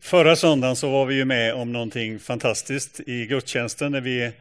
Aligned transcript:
Förra 0.00 0.36
söndagen 0.36 0.76
så 0.76 0.90
var 0.90 1.06
vi 1.06 1.14
ju 1.14 1.24
med 1.24 1.54
om 1.54 1.72
någonting 1.72 2.18
fantastiskt 2.18 3.00
i 3.06 3.26
gudstjänsten 3.26 3.92
när 3.92 4.00
vi 4.00 4.32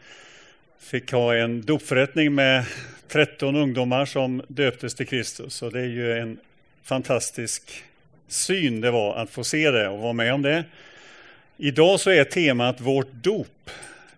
fick 0.80 1.12
ha 1.12 1.36
en 1.36 1.62
dopförrättning 1.62 2.36
med 2.36 2.66
13 3.08 3.56
ungdomar 3.56 4.06
som 4.06 4.42
döptes 4.48 4.96
till 4.96 5.08
Kristus. 5.08 5.62
Och 5.62 5.72
det 5.72 5.80
är 5.80 5.86
ju 5.86 6.18
en 6.18 6.38
fantastisk 6.84 7.84
syn 8.28 8.82
det 8.82 8.92
var 8.92 9.16
att 9.16 9.30
få 9.30 9.44
se 9.44 9.72
det 9.72 9.88
och 9.88 10.00
vara 10.00 10.14
med 10.14 10.34
om 10.34 10.42
det. 10.42 10.64
Idag 11.58 12.00
så 12.00 12.10
är 12.10 12.24
temat 12.24 12.82
vårt 12.82 13.12
dop, 13.12 13.70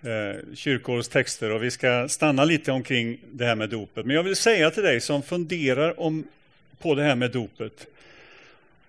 eh, 0.01 0.55
kyrkårets 0.55 1.09
texter, 1.09 1.51
och 1.51 1.63
vi 1.63 1.71
ska 1.71 2.07
stanna 2.09 2.45
lite 2.45 2.71
omkring 2.71 3.17
det 3.31 3.45
här 3.45 3.55
med 3.55 3.69
dopet. 3.69 4.05
Men 4.05 4.15
jag 4.15 4.23
vill 4.23 4.35
säga 4.35 4.71
till 4.71 4.83
dig 4.83 5.01
som 5.01 5.23
funderar 5.23 5.99
om, 5.99 6.23
på 6.79 6.95
det 6.95 7.03
här 7.03 7.15
med 7.15 7.31
dopet, 7.31 7.87
Eh, 7.96 7.96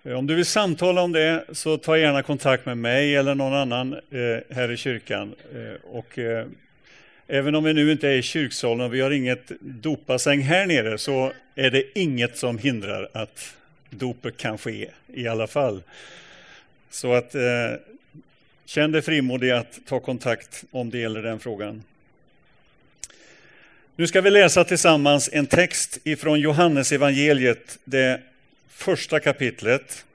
Eh, 0.03 0.13
om 0.13 0.27
du 0.27 0.35
vill 0.35 0.45
samtala 0.45 1.01
om 1.01 1.11
det 1.11 1.45
så 1.51 1.77
ta 1.77 1.97
gärna 1.97 2.23
kontakt 2.23 2.65
med 2.65 2.77
mig 2.77 3.15
eller 3.15 3.35
någon 3.35 3.53
annan 3.53 3.93
eh, 3.93 4.55
här 4.55 4.71
i 4.71 4.77
kyrkan. 4.77 5.35
Eh, 5.53 5.91
och, 5.91 6.19
även 7.27 7.55
om 7.55 7.63
vi 7.63 7.73
nu 7.73 7.91
inte 7.91 8.07
är 8.07 8.13
i 8.13 8.21
kyrksalen 8.21 8.85
och 8.85 8.93
vi 8.93 9.01
har 9.01 9.11
inget 9.11 9.51
dopasäng 9.59 10.41
här 10.41 10.65
nere 10.65 10.97
så 10.97 11.31
är 11.55 11.71
det 11.71 11.99
inget 11.99 12.37
som 12.37 12.57
hindrar 12.57 13.09
att 13.13 13.55
dopet 13.89 14.37
kan 14.37 14.57
ske 14.57 14.89
i 15.13 15.27
alla 15.27 15.47
fall. 15.47 15.83
Så 16.89 17.13
att 17.13 17.35
känn 18.65 18.91
dig 18.91 19.01
frimodig 19.01 19.51
att 19.51 19.79
ta 19.87 19.99
kontakt 19.99 20.63
om 20.71 20.89
det 20.89 20.97
gäller 20.97 21.23
den 21.23 21.39
frågan. 21.39 21.83
Nu 23.95 24.07
ska 24.07 24.21
vi 24.21 24.29
läsa 24.29 24.63
tillsammans 24.63 25.29
en 25.33 25.45
text 25.45 25.97
ifrån 26.03 26.39
Johannes 26.39 26.91
evangeliet, 26.91 27.79
det 27.83 28.21
första 28.79 29.19
kapitlet. 29.19 30.05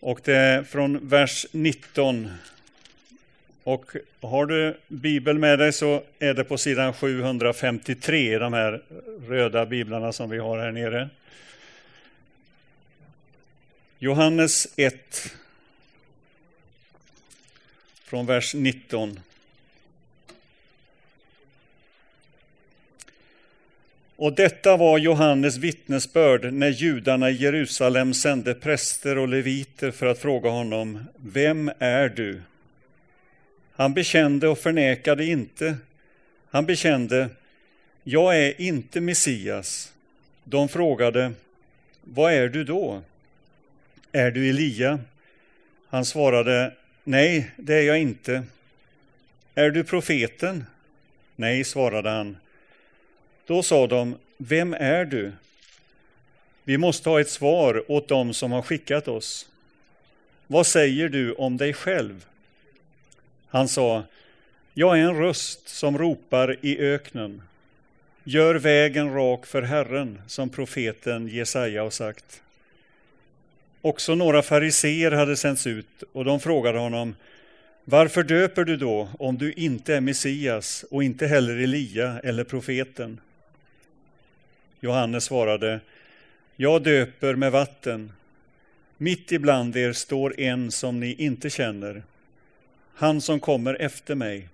Och 0.00 0.20
det 0.24 0.36
är 0.36 0.62
från 0.62 1.08
vers 1.08 1.46
19. 1.52 2.30
Och 3.64 3.96
har 4.20 4.46
du 4.46 4.76
Bibeln 4.88 5.40
med 5.40 5.58
dig 5.58 5.72
så 5.72 6.02
är 6.18 6.34
det 6.34 6.44
på 6.44 6.58
sidan 6.58 6.92
753 6.92 8.34
i 8.34 8.38
de 8.38 8.52
här 8.52 8.82
röda 9.28 9.66
biblarna 9.66 10.12
som 10.12 10.30
vi 10.30 10.38
har 10.38 10.58
här 10.58 10.72
nere. 10.72 11.08
Johannes 13.98 14.68
1 14.76 15.32
från 18.04 18.26
vers 18.26 18.54
19. 18.54 19.20
Och 24.20 24.32
detta 24.32 24.76
var 24.76 24.98
Johannes 24.98 25.56
vittnesbörd 25.56 26.52
när 26.52 26.68
judarna 26.68 27.30
i 27.30 27.34
Jerusalem 27.34 28.14
sände 28.14 28.54
präster 28.54 29.18
och 29.18 29.28
leviter 29.28 29.90
för 29.90 30.06
att 30.06 30.18
fråga 30.18 30.50
honom, 30.50 31.04
Vem 31.16 31.70
är 31.78 32.08
du? 32.08 32.42
Han 33.72 33.94
bekände 33.94 34.48
och 34.48 34.58
förnekade 34.58 35.24
inte. 35.24 35.76
Han 36.50 36.66
bekände, 36.66 37.28
Jag 38.04 38.38
är 38.38 38.60
inte 38.60 39.00
Messias. 39.00 39.92
De 40.44 40.68
frågade, 40.68 41.32
Vad 42.02 42.32
är 42.32 42.48
du 42.48 42.64
då? 42.64 43.02
Är 44.12 44.30
du 44.30 44.50
Elia? 44.50 44.98
Han 45.88 46.04
svarade, 46.04 46.74
Nej, 47.04 47.50
det 47.56 47.74
är 47.74 47.82
jag 47.82 48.00
inte. 48.00 48.42
Är 49.54 49.70
du 49.70 49.84
profeten? 49.84 50.64
Nej, 51.36 51.64
svarade 51.64 52.10
han. 52.10 52.36
Då 53.50 53.62
sa 53.62 53.86
de, 53.86 54.16
vem 54.36 54.74
är 54.74 55.04
du? 55.04 55.32
Vi 56.64 56.78
måste 56.78 57.08
ha 57.08 57.20
ett 57.20 57.30
svar 57.30 57.84
åt 57.88 58.08
dem 58.08 58.34
som 58.34 58.52
har 58.52 58.62
skickat 58.62 59.08
oss. 59.08 59.48
Vad 60.46 60.66
säger 60.66 61.08
du 61.08 61.32
om 61.32 61.56
dig 61.56 61.72
själv? 61.72 62.26
Han 63.48 63.68
sa, 63.68 64.02
jag 64.74 64.98
är 64.98 65.02
en 65.02 65.16
röst 65.16 65.68
som 65.68 65.98
ropar 65.98 66.56
i 66.60 66.78
öknen. 66.78 67.42
Gör 68.24 68.54
vägen 68.54 69.14
rak 69.14 69.46
för 69.46 69.62
Herren, 69.62 70.22
som 70.26 70.48
profeten 70.48 71.28
Jesaja 71.28 71.82
har 71.82 71.90
sagt. 71.90 72.42
Också 73.80 74.14
några 74.14 74.42
fariseer 74.42 75.10
hade 75.10 75.36
sänts 75.36 75.66
ut 75.66 76.02
och 76.12 76.24
de 76.24 76.40
frågade 76.40 76.78
honom, 76.78 77.14
varför 77.84 78.22
döper 78.22 78.64
du 78.64 78.76
då 78.76 79.08
om 79.18 79.38
du 79.38 79.52
inte 79.52 79.94
är 79.94 80.00
Messias 80.00 80.84
och 80.90 81.04
inte 81.04 81.26
heller 81.26 81.56
Elia 81.56 82.20
eller 82.24 82.44
profeten? 82.44 83.20
Johannes 84.80 85.24
svarade, 85.24 85.80
jag 86.56 86.82
döper 86.82 87.34
med 87.34 87.52
vatten. 87.52 88.12
Mitt 88.96 89.32
ibland 89.32 89.76
er 89.76 89.92
står 89.92 90.40
en 90.40 90.70
som 90.70 91.00
ni 91.00 91.14
inte 91.14 91.50
känner, 91.50 92.02
han 92.94 93.20
som 93.20 93.40
kommer 93.40 93.74
efter 93.74 94.14
mig. 94.14 94.48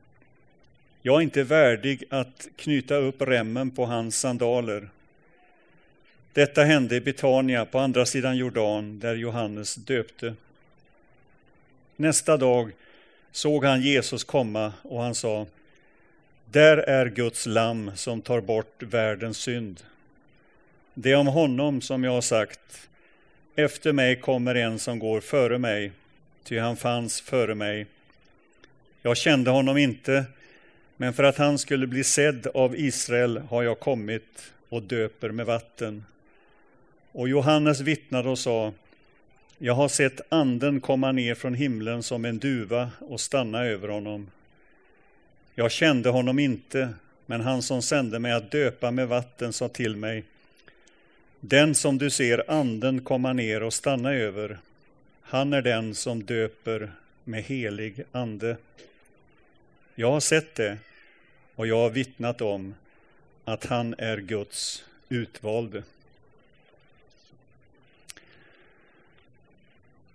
Jag 1.03 1.17
är 1.17 1.21
inte 1.21 1.43
värdig 1.43 2.05
att 2.11 2.49
knyta 2.57 2.97
upp 2.97 3.23
remmen 3.23 3.71
på 3.71 3.85
hans 3.85 4.21
sandaler. 4.21 4.89
Detta 6.33 6.65
hände 6.65 6.97
i 6.97 7.01
Betania 7.01 7.65
på 7.65 7.79
andra 7.79 8.07
sidan 8.07 8.37
Jordan, 8.37 8.99
där 9.01 9.15
Johannes 9.15 9.75
döpte. 9.75 10.35
Nästa 11.97 12.37
dag 12.37 12.73
såg 13.33 13.65
han 13.65 13.83
Jesus 13.83 14.25
komma 14.25 14.73
och 14.83 15.03
han 15.03 15.15
sa, 15.15 15.47
där 16.51 16.77
är 16.77 17.07
Guds 17.07 17.47
lamm 17.47 17.91
som 17.97 18.23
tar 18.23 18.41
bort 18.41 18.83
världens 18.83 19.39
synd. 19.39 19.83
Det 20.99 21.13
är 21.13 21.17
om 21.17 21.27
honom 21.27 21.81
som 21.81 22.05
jag 22.05 22.11
har 22.11 22.21
sagt, 22.21 22.89
efter 23.57 23.93
mig 23.93 24.21
kommer 24.21 24.55
en 24.55 24.79
som 24.79 24.99
går 24.99 25.21
före 25.21 25.59
mig, 25.59 25.93
ty 26.45 26.59
han 26.59 26.77
fanns 26.77 27.21
före 27.21 27.55
mig. 27.55 27.87
Jag 29.03 29.17
kände 29.17 29.51
honom 29.51 29.77
inte, 29.77 30.25
men 30.97 31.15
för 31.15 31.25
att 31.25 31.37
han 31.37 31.59
skulle 31.59 31.87
bli 31.87 32.05
sedd 32.05 32.47
av 32.55 32.77
Israel 32.77 33.39
har 33.39 33.63
jag 33.63 33.81
kommit 33.81 34.53
och 34.69 34.83
döper 34.83 35.31
med 35.31 35.47
vatten. 35.47 36.05
Och 37.13 37.29
Johannes 37.29 37.81
vittnade 37.81 38.29
och 38.29 38.39
sa, 38.39 38.73
jag 39.59 39.75
har 39.75 39.89
sett 39.89 40.21
anden 40.29 40.81
komma 40.81 41.13
ner 41.13 41.35
från 41.35 41.55
himlen 41.55 42.03
som 42.03 42.25
en 42.25 42.39
duva 42.39 42.91
och 43.01 43.21
stanna 43.21 43.65
över 43.65 43.89
honom. 43.89 44.31
Jag 45.55 45.71
kände 45.71 46.09
honom 46.09 46.39
inte, 46.39 46.89
men 47.27 47.41
han 47.41 47.63
som 47.63 47.83
sände 47.83 48.19
mig 48.19 48.33
att 48.33 48.51
döpa 48.51 48.91
med 48.91 49.09
vatten 49.09 49.53
sa 49.53 49.69
till 49.69 49.97
mig, 49.97 50.25
den 51.49 51.75
som 51.75 51.99
du 51.99 52.11
ser 52.11 52.51
anden 52.51 53.01
komma 53.01 53.33
ner 53.33 53.63
och 53.63 53.75
stanna 53.75 54.13
över, 54.13 54.59
han 55.23 55.53
är 55.53 55.63
den 55.63 55.95
som 55.95 56.23
döper 56.25 56.91
med 57.25 57.43
helig 57.43 58.05
ande. 58.13 58.57
Jag 59.95 60.11
har 60.11 60.21
sett 60.21 60.55
det 60.55 60.79
och 61.55 61.67
jag 61.67 61.77
har 61.77 61.91
vittnat 61.91 62.41
om 62.41 62.75
att 63.45 63.67
han 63.67 63.95
är 63.99 64.17
Guds 64.17 64.85
utvalde. 65.09 65.83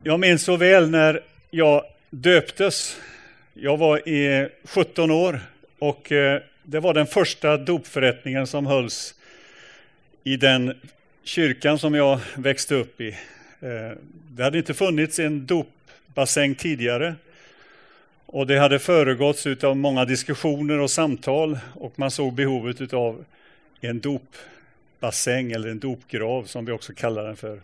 Jag 0.03 0.19
minns 0.19 0.43
så 0.43 0.57
väl 0.57 0.89
när 0.89 1.23
jag 1.49 1.85
döptes. 2.09 2.97
Jag 3.53 3.77
var 3.77 4.09
i 4.09 4.49
17 4.63 5.11
år 5.11 5.39
och 5.79 6.11
eh, 6.11 6.41
det 6.63 6.79
var 6.79 6.93
den 6.93 7.07
första 7.07 7.57
dopförrättningen 7.57 8.47
som 8.47 8.65
hölls 8.65 9.15
i 10.23 10.37
den 10.37 10.81
kyrkan 11.23 11.79
som 11.79 11.95
jag 11.95 12.19
växte 12.35 12.75
upp 12.75 13.01
i. 13.01 13.09
Eh, 13.59 13.97
det 14.29 14.43
hade 14.43 14.57
inte 14.57 14.73
funnits 14.73 15.19
en 15.19 15.45
dopbassäng 15.45 16.55
tidigare. 16.55 17.15
Och 18.25 18.47
det 18.47 18.57
hade 18.57 18.79
föregåtts 18.79 19.45
av 19.63 19.77
många 19.77 20.05
diskussioner 20.05 20.79
och 20.79 20.91
samtal 20.91 21.59
och 21.73 21.99
man 21.99 22.11
såg 22.11 22.33
behovet 22.33 22.93
av 22.93 23.25
en 23.81 23.99
dopbassäng 23.99 25.51
eller 25.51 25.69
en 25.69 25.79
dopgrav 25.79 26.43
som 26.43 26.65
vi 26.65 26.71
också 26.71 26.93
kallar 26.93 27.23
den 27.23 27.35
för. 27.35 27.61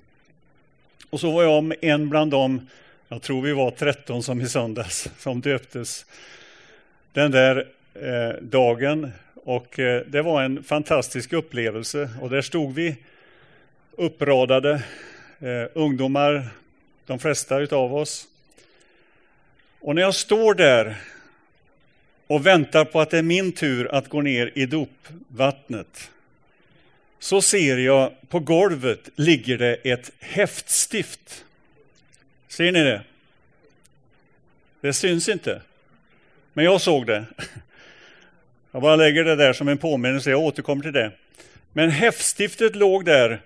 Och 1.09 1.19
så 1.19 1.31
var 1.31 1.43
jag 1.43 1.73
en 1.81 2.09
bland 2.09 2.31
dem, 2.31 2.67
jag 3.07 3.21
tror 3.21 3.41
vi 3.41 3.53
var 3.53 3.71
13 3.71 4.23
som 4.23 4.41
i 4.41 4.49
söndags, 4.49 5.09
som 5.17 5.41
döptes 5.41 6.05
den 7.13 7.31
där 7.31 7.67
eh, 7.93 8.41
dagen. 8.41 9.11
Och 9.35 9.79
eh, 9.79 10.03
det 10.07 10.21
var 10.21 10.43
en 10.43 10.63
fantastisk 10.63 11.33
upplevelse 11.33 12.09
och 12.21 12.29
där 12.29 12.41
stod 12.41 12.73
vi 12.73 12.95
uppradade 13.97 14.83
eh, 15.39 15.67
ungdomar, 15.73 16.49
de 17.05 17.19
flesta 17.19 17.59
utav 17.59 17.95
oss. 17.95 18.27
Och 19.79 19.95
när 19.95 20.01
jag 20.01 20.15
står 20.15 20.53
där 20.53 20.95
och 22.27 22.45
väntar 22.45 22.85
på 22.85 23.01
att 23.01 23.09
det 23.09 23.17
är 23.17 23.23
min 23.23 23.51
tur 23.51 23.95
att 23.95 24.09
gå 24.09 24.21
ner 24.21 24.51
i 24.55 24.65
dopvattnet 24.65 26.11
så 27.19 27.41
ser 27.41 27.77
jag 27.77 28.11
på 28.29 28.39
golvet 28.39 29.09
ligger 29.15 29.57
det 29.57 29.75
ett 29.75 30.11
häftstift. 30.19 31.45
Ser 32.47 32.71
ni 32.71 32.83
det? 32.83 33.01
Det 34.81 34.93
syns 34.93 35.29
inte, 35.29 35.61
men 36.53 36.65
jag 36.65 36.81
såg 36.81 37.05
det. 37.05 37.25
Jag 38.71 38.81
bara 38.81 38.95
lägger 38.95 39.23
det 39.23 39.35
där 39.35 39.53
som 39.53 39.67
en 39.67 39.77
påminnelse, 39.77 40.29
jag 40.29 40.39
återkommer 40.39 40.83
till 40.83 40.93
det. 40.93 41.11
Men 41.73 41.89
häftstiftet 41.89 42.75
låg 42.75 43.05
där 43.05 43.41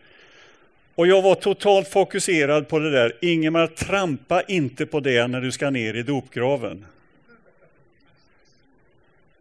och 0.96 1.08
jag 1.08 1.22
var 1.22 1.36
totalt 1.36 1.88
fokuserad 1.88 2.68
på 2.68 2.80
det 2.80 2.92
där. 2.92 3.18
Ingemar, 3.22 3.68
trampa 3.68 4.42
inte 4.42 4.86
på 4.86 5.00
det 5.00 5.28
när 5.28 5.42
du 5.42 5.52
ska 5.52 5.70
ner 5.70 5.94
i 5.94 6.04
dopgraven. 6.04 6.86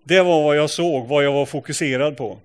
Det 0.05 0.23
var 0.23 0.43
vad 0.43 0.57
jag 0.57 0.71
såg, 0.71 1.09
vad 1.09 1.25
jag 1.25 1.33
var 1.33 1.47
fokuserad 1.47 2.17
på. 2.17 2.39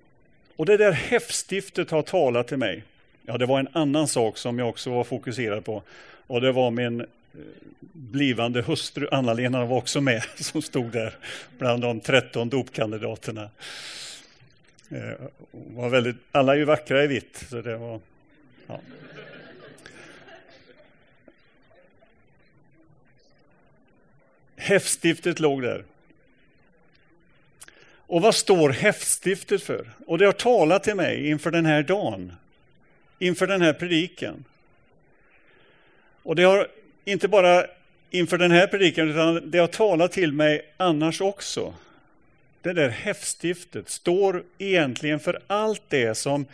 Och 0.56 0.66
det 0.66 0.78
där 0.78 0.92
häftstiftet 0.92 1.92
har 1.92 2.02
talat 2.02 2.48
till 2.48 2.58
mig. 2.58 2.84
Ja, 3.26 3.38
det 3.38 3.46
var 3.46 3.60
en 3.60 3.68
annan 3.72 4.08
sak 4.08 4.38
som 4.38 4.60
jag 4.60 4.70
också 4.70 4.90
var 4.90 5.04
fokuserad 5.04 5.66
på. 5.66 5.84
Och 6.28 6.42
det 6.42 6.52
var 6.52 6.72
min 6.72 7.02
eh, 7.02 7.06
blivande 7.82 8.62
hustru 8.62 9.08
Anna-Lena 9.12 9.66
var 9.66 9.78
också 9.78 10.02
med, 10.02 10.24
som 10.36 10.62
stod 10.62 10.92
där 10.92 11.16
bland 11.58 11.82
de 11.82 12.00
13 12.00 12.50
dopkandidaterna. 12.50 13.50
Eh, 14.90 15.28
var 15.52 15.90
väldigt, 15.90 16.16
alla 16.32 16.54
är 16.54 16.58
ju 16.58 16.66
vackra 16.66 17.04
i 17.04 17.08
vitt, 17.08 17.46
så 17.50 17.62
det 17.62 17.78
var... 17.78 18.00
Ja. 18.68 18.80
Häftstiftet 24.56 25.40
låg 25.40 25.62
där. 25.62 25.84
Och 28.08 28.22
vad 28.22 28.36
står 28.36 28.70
häftstiftet 28.70 29.64
för? 29.64 29.90
Och 30.08 30.18
det 30.18 30.26
har 30.26 30.32
talat 30.32 30.84
till 30.84 30.96
mig 30.96 31.30
inför 31.30 31.52
den 31.52 31.66
här 31.66 31.84
dagen, 31.84 32.34
inför 33.20 33.48
den 33.48 33.62
här 33.62 33.74
predikan. 33.74 34.44
Och 36.24 36.36
det 36.36 36.44
har 36.44 36.68
inte 37.06 37.28
bara 37.28 37.66
inför 38.10 38.38
den 38.38 38.52
här 38.52 38.68
predikan, 38.68 39.10
utan 39.10 39.52
det 39.52 39.58
har 39.58 39.68
talat 39.68 40.12
till 40.12 40.32
mig 40.32 40.74
annars 40.78 41.22
också. 41.22 41.74
Det 42.62 42.74
där 42.74 42.90
häftstiftet 42.90 43.90
står 43.90 44.44
egentligen 44.58 45.20
för 45.20 45.42
allt 45.48 45.82
det 45.90 46.16
som 46.16 46.46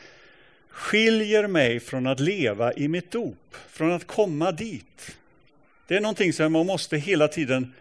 skiljer 0.71 1.47
mig 1.47 1.79
från 1.79 2.07
att 2.07 2.19
leva 2.19 2.73
i 2.73 2.87
mitt 2.87 3.11
dop, 3.11 3.55
från 3.69 3.91
att 3.91 4.07
komma 4.07 4.51
dit. 4.51 5.17
Det 5.87 5.95
är 5.95 6.01
någonting 6.01 6.33
som 6.33 6.51
man 6.51 6.65
måste 6.65 6.97
hela 6.97 7.27
tiden 7.27 7.73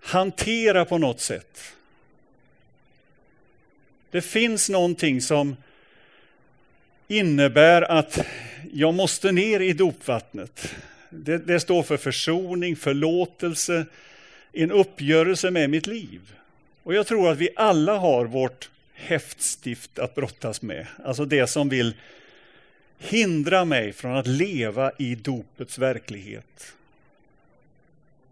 hantera 0.00 0.84
på 0.84 0.98
något 0.98 1.20
sätt. 1.20 1.72
Det 4.10 4.20
finns 4.20 4.68
någonting 4.68 5.20
som 5.20 5.56
innebär 7.08 7.82
att 7.82 8.26
jag 8.72 8.94
måste 8.94 9.32
ner 9.32 9.60
i 9.60 9.72
dopvattnet. 9.72 10.74
Det, 11.10 11.38
det, 11.38 11.60
står 11.60 11.82
för 11.82 11.96
försoning, 11.96 12.76
förlåtelse, 12.76 13.86
en 14.52 14.72
uppgörelse 14.72 15.50
med 15.50 15.70
mitt 15.70 15.86
liv. 15.86 16.20
Och 16.82 16.94
jag 16.94 17.06
tror 17.06 17.30
att 17.30 17.38
vi 17.38 17.48
alla 17.56 17.96
har 17.96 18.24
vårt 18.24 18.70
häftstift 18.98 19.98
att 19.98 20.14
brottas 20.14 20.62
med. 20.62 20.86
Alltså 21.04 21.24
det 21.24 21.46
som 21.46 21.68
vill 21.68 21.94
hindra 22.98 23.64
mig 23.64 23.92
från 23.92 24.16
att 24.16 24.26
leva 24.26 24.92
i 24.98 25.14
dopets 25.14 25.78
verklighet. 25.78 26.74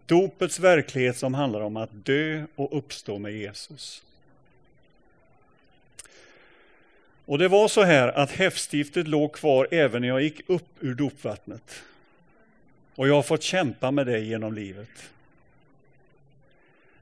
Dopets 0.05 0.59
verklighet 0.59 1.17
som 1.17 1.33
handlar 1.33 1.61
om 1.61 1.77
att 1.77 2.05
dö 2.05 2.45
och 2.55 2.77
uppstå 2.77 3.19
med 3.19 3.33
Jesus. 3.33 4.03
Och 7.25 7.37
det 7.37 7.47
var 7.47 7.67
så 7.67 7.83
här 7.83 8.07
att 8.07 8.31
häftstiftet 8.31 9.07
låg 9.07 9.33
kvar 9.33 9.67
även 9.71 10.01
när 10.01 10.07
jag 10.07 10.21
gick 10.21 10.49
upp 10.49 10.69
ur 10.79 10.93
dopvattnet. 10.95 11.83
Och 12.95 13.07
jag 13.07 13.13
har 13.13 13.23
fått 13.23 13.43
kämpa 13.43 13.91
med 13.91 14.07
det 14.07 14.19
genom 14.19 14.53
livet. 14.53 15.09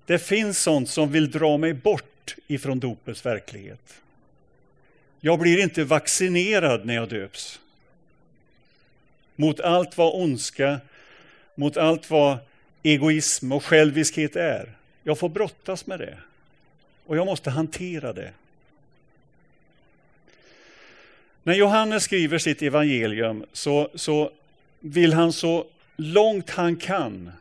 Det 0.05 0.19
finns 0.19 0.59
sånt 0.59 0.89
som 0.89 1.11
vill 1.11 1.31
dra 1.31 1.57
mig 1.57 1.73
bort 1.73 2.14
ifrån 2.47 2.79
dopets 2.79 3.25
verklighet. 3.25 4.01
Jag 5.19 5.39
blir 5.39 5.63
inte 5.63 5.83
vaccinerad 5.83 6.85
när 6.85 6.95
jag 6.95 7.09
döps. 7.09 7.59
Mot 9.35 9.59
allt 9.59 9.97
vad 9.97 10.21
ondska, 10.21 10.79
mot 11.55 11.77
allt 11.77 12.09
vad 12.09 12.37
egoism 12.83 13.51
och 13.51 13.63
själviskhet 13.63 14.35
är. 14.35 14.75
Jag 15.03 15.19
får 15.19 15.29
brottas 15.29 15.87
med 15.87 15.99
det. 15.99 16.17
Och 17.05 17.17
jag 17.17 17.25
måste 17.25 17.49
hantera 17.49 18.13
det. 18.13 18.31
När 21.43 21.53
Johannes 21.53 22.03
skriver 22.03 22.37
sitt 22.37 22.61
evangelium 22.61 23.45
så, 23.53 23.89
så 23.95 24.31
vill 24.79 25.13
han 25.13 25.33
så 25.33 25.65
långt 25.95 26.49
han 26.49 26.75
kan 26.75 27.31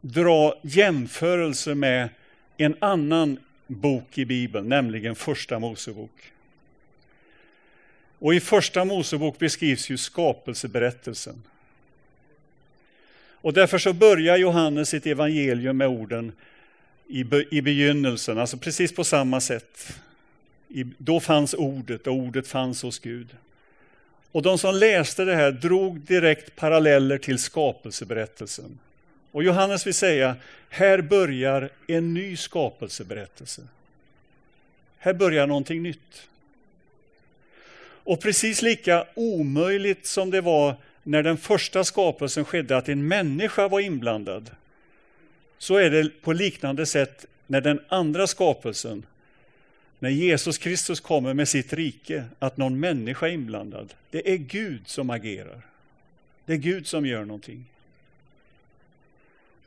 dra 0.00 0.58
jämförelse 0.62 1.74
med 1.74 2.08
en 2.56 2.76
annan 2.80 3.38
bok 3.80 4.18
i 4.18 4.24
Bibeln, 4.24 4.68
nämligen 4.68 5.14
Första 5.14 5.58
Mosebok. 5.58 6.32
Och 8.18 8.34
i 8.34 8.40
Första 8.40 8.84
Mosebok 8.84 9.38
beskrivs 9.38 9.90
ju 9.90 9.96
skapelseberättelsen. 9.96 11.42
Och 13.42 13.52
därför 13.52 13.78
så 13.78 13.92
börjar 13.92 14.36
Johannes 14.36 14.88
sitt 14.88 15.06
evangelium 15.06 15.76
med 15.76 15.88
orden 15.88 16.32
i, 17.08 17.24
i 17.50 17.62
begynnelsen, 17.62 18.38
alltså 18.38 18.56
precis 18.56 18.94
på 18.94 19.04
samma 19.04 19.40
sätt. 19.40 19.98
I, 20.68 20.84
då 20.98 21.20
fanns 21.20 21.54
ordet 21.54 22.06
och 22.06 22.14
ordet 22.14 22.48
fanns 22.48 22.82
hos 22.82 22.98
Gud. 22.98 23.36
Och 24.32 24.42
de 24.42 24.58
som 24.58 24.74
läste 24.74 25.24
det 25.24 25.34
här 25.34 25.52
drog 25.52 26.00
direkt 26.00 26.56
paralleller 26.56 27.18
till 27.18 27.38
skapelseberättelsen. 27.38 28.78
Och 29.32 29.42
Johannes 29.44 29.86
vill 29.86 29.94
säga, 29.94 30.36
här 30.68 31.00
börjar 31.00 31.70
en 31.86 32.14
ny 32.14 32.36
skapelseberättelse. 32.36 33.62
Här 34.98 35.14
börjar 35.14 35.46
någonting 35.46 35.82
nytt. 35.82 36.28
Och 38.04 38.20
precis 38.20 38.62
lika 38.62 39.06
omöjligt 39.14 40.06
som 40.06 40.30
det 40.30 40.40
var 40.40 40.76
när 41.02 41.22
den 41.22 41.36
första 41.36 41.84
skapelsen 41.84 42.44
skedde 42.44 42.76
att 42.76 42.88
en 42.88 43.08
människa 43.08 43.68
var 43.68 43.80
inblandad, 43.80 44.50
så 45.58 45.76
är 45.76 45.90
det 45.90 46.22
på 46.22 46.32
liknande 46.32 46.86
sätt 46.86 47.26
när 47.46 47.60
den 47.60 47.80
andra 47.88 48.26
skapelsen, 48.26 49.06
när 49.98 50.10
Jesus 50.10 50.58
Kristus 50.58 51.00
kommer 51.00 51.34
med 51.34 51.48
sitt 51.48 51.72
rike, 51.72 52.24
att 52.38 52.56
någon 52.56 52.80
människa 52.80 53.28
är 53.28 53.32
inblandad. 53.32 53.94
Det 54.10 54.32
är 54.32 54.36
Gud 54.36 54.88
som 54.88 55.10
agerar. 55.10 55.62
Det 56.44 56.52
är 56.52 56.56
Gud 56.56 56.86
som 56.86 57.06
gör 57.06 57.24
någonting. 57.24 57.64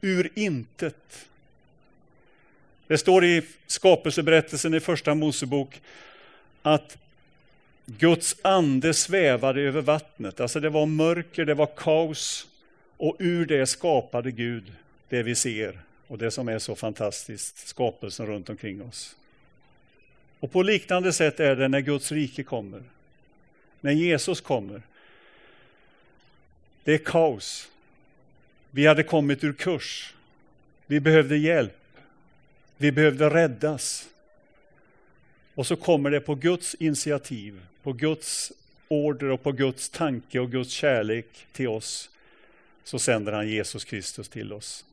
Ur 0.05 0.29
intet. 0.35 1.27
Det 2.87 2.97
står 2.97 3.25
i 3.25 3.41
skapelseberättelsen 3.67 4.73
i 4.73 4.79
första 4.79 5.15
Mosebok 5.15 5.81
att 6.61 6.97
Guds 7.85 8.35
ande 8.41 8.93
svävade 8.93 9.61
över 9.61 9.81
vattnet. 9.81 10.39
Alltså 10.39 10.59
det 10.59 10.69
var 10.69 10.85
mörker, 10.85 11.45
det 11.45 11.53
var 11.53 11.69
kaos 11.77 12.47
och 12.97 13.15
ur 13.19 13.45
det 13.45 13.67
skapade 13.67 14.31
Gud 14.31 14.73
det 15.09 15.23
vi 15.23 15.35
ser 15.35 15.79
och 16.07 16.17
det 16.17 16.31
som 16.31 16.47
är 16.47 16.59
så 16.59 16.75
fantastiskt, 16.75 17.67
skapelsen 17.67 18.25
runt 18.25 18.49
omkring 18.49 18.83
oss. 18.83 19.15
Och 20.39 20.51
på 20.51 20.63
liknande 20.63 21.13
sätt 21.13 21.39
är 21.39 21.55
det 21.55 21.67
när 21.67 21.81
Guds 21.81 22.11
rike 22.11 22.43
kommer. 22.43 22.83
När 23.81 23.91
Jesus 23.91 24.41
kommer. 24.41 24.81
Det 26.83 26.93
är 26.93 26.97
kaos. 26.97 27.69
Vi 28.75 28.87
hade 28.87 29.03
kommit 29.03 29.43
ur 29.43 29.53
kurs. 29.53 30.13
Vi 30.87 30.99
behövde 30.99 31.37
hjälp. 31.37 31.97
Vi 32.77 32.91
behövde 32.91 33.29
räddas. 33.29 34.09
Och 35.53 35.67
så 35.67 35.75
kommer 35.75 36.11
det 36.11 36.19
på 36.19 36.35
Guds 36.35 36.75
initiativ, 36.75 37.59
på 37.83 37.93
Guds 37.93 38.51
order 38.87 39.29
och 39.29 39.43
på 39.43 39.51
Guds 39.51 39.89
tanke 39.89 40.39
och 40.39 40.51
Guds 40.51 40.71
kärlek 40.71 41.25
till 41.51 41.67
oss, 41.67 42.09
så 42.83 42.99
sänder 42.99 43.31
han 43.31 43.49
Jesus 43.49 43.85
Kristus 43.85 44.29
till 44.29 44.53
oss. 44.53 44.85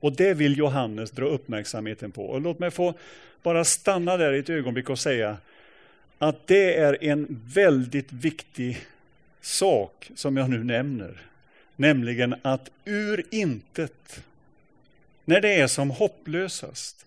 Och 0.00 0.12
det 0.12 0.34
vill 0.34 0.58
Johannes 0.58 1.10
dra 1.10 1.24
uppmärksamheten 1.24 2.12
på. 2.12 2.26
Och 2.26 2.40
låt 2.40 2.58
mig 2.58 2.70
få 2.70 2.94
bara 3.42 3.64
stanna 3.64 4.16
där 4.16 4.32
ett 4.32 4.50
ögonblick 4.50 4.90
och 4.90 4.98
säga 4.98 5.36
att 6.18 6.46
det 6.46 6.74
är 6.74 7.04
en 7.04 7.42
väldigt 7.54 8.12
viktig 8.12 8.86
sak 9.40 10.10
som 10.14 10.36
jag 10.36 10.50
nu 10.50 10.64
nämner. 10.64 11.22
Nämligen 11.76 12.34
att 12.42 12.70
ur 12.84 13.24
intet, 13.30 14.24
när 15.24 15.40
det 15.40 15.54
är 15.54 15.66
som 15.66 15.90
hopplösast, 15.90 17.06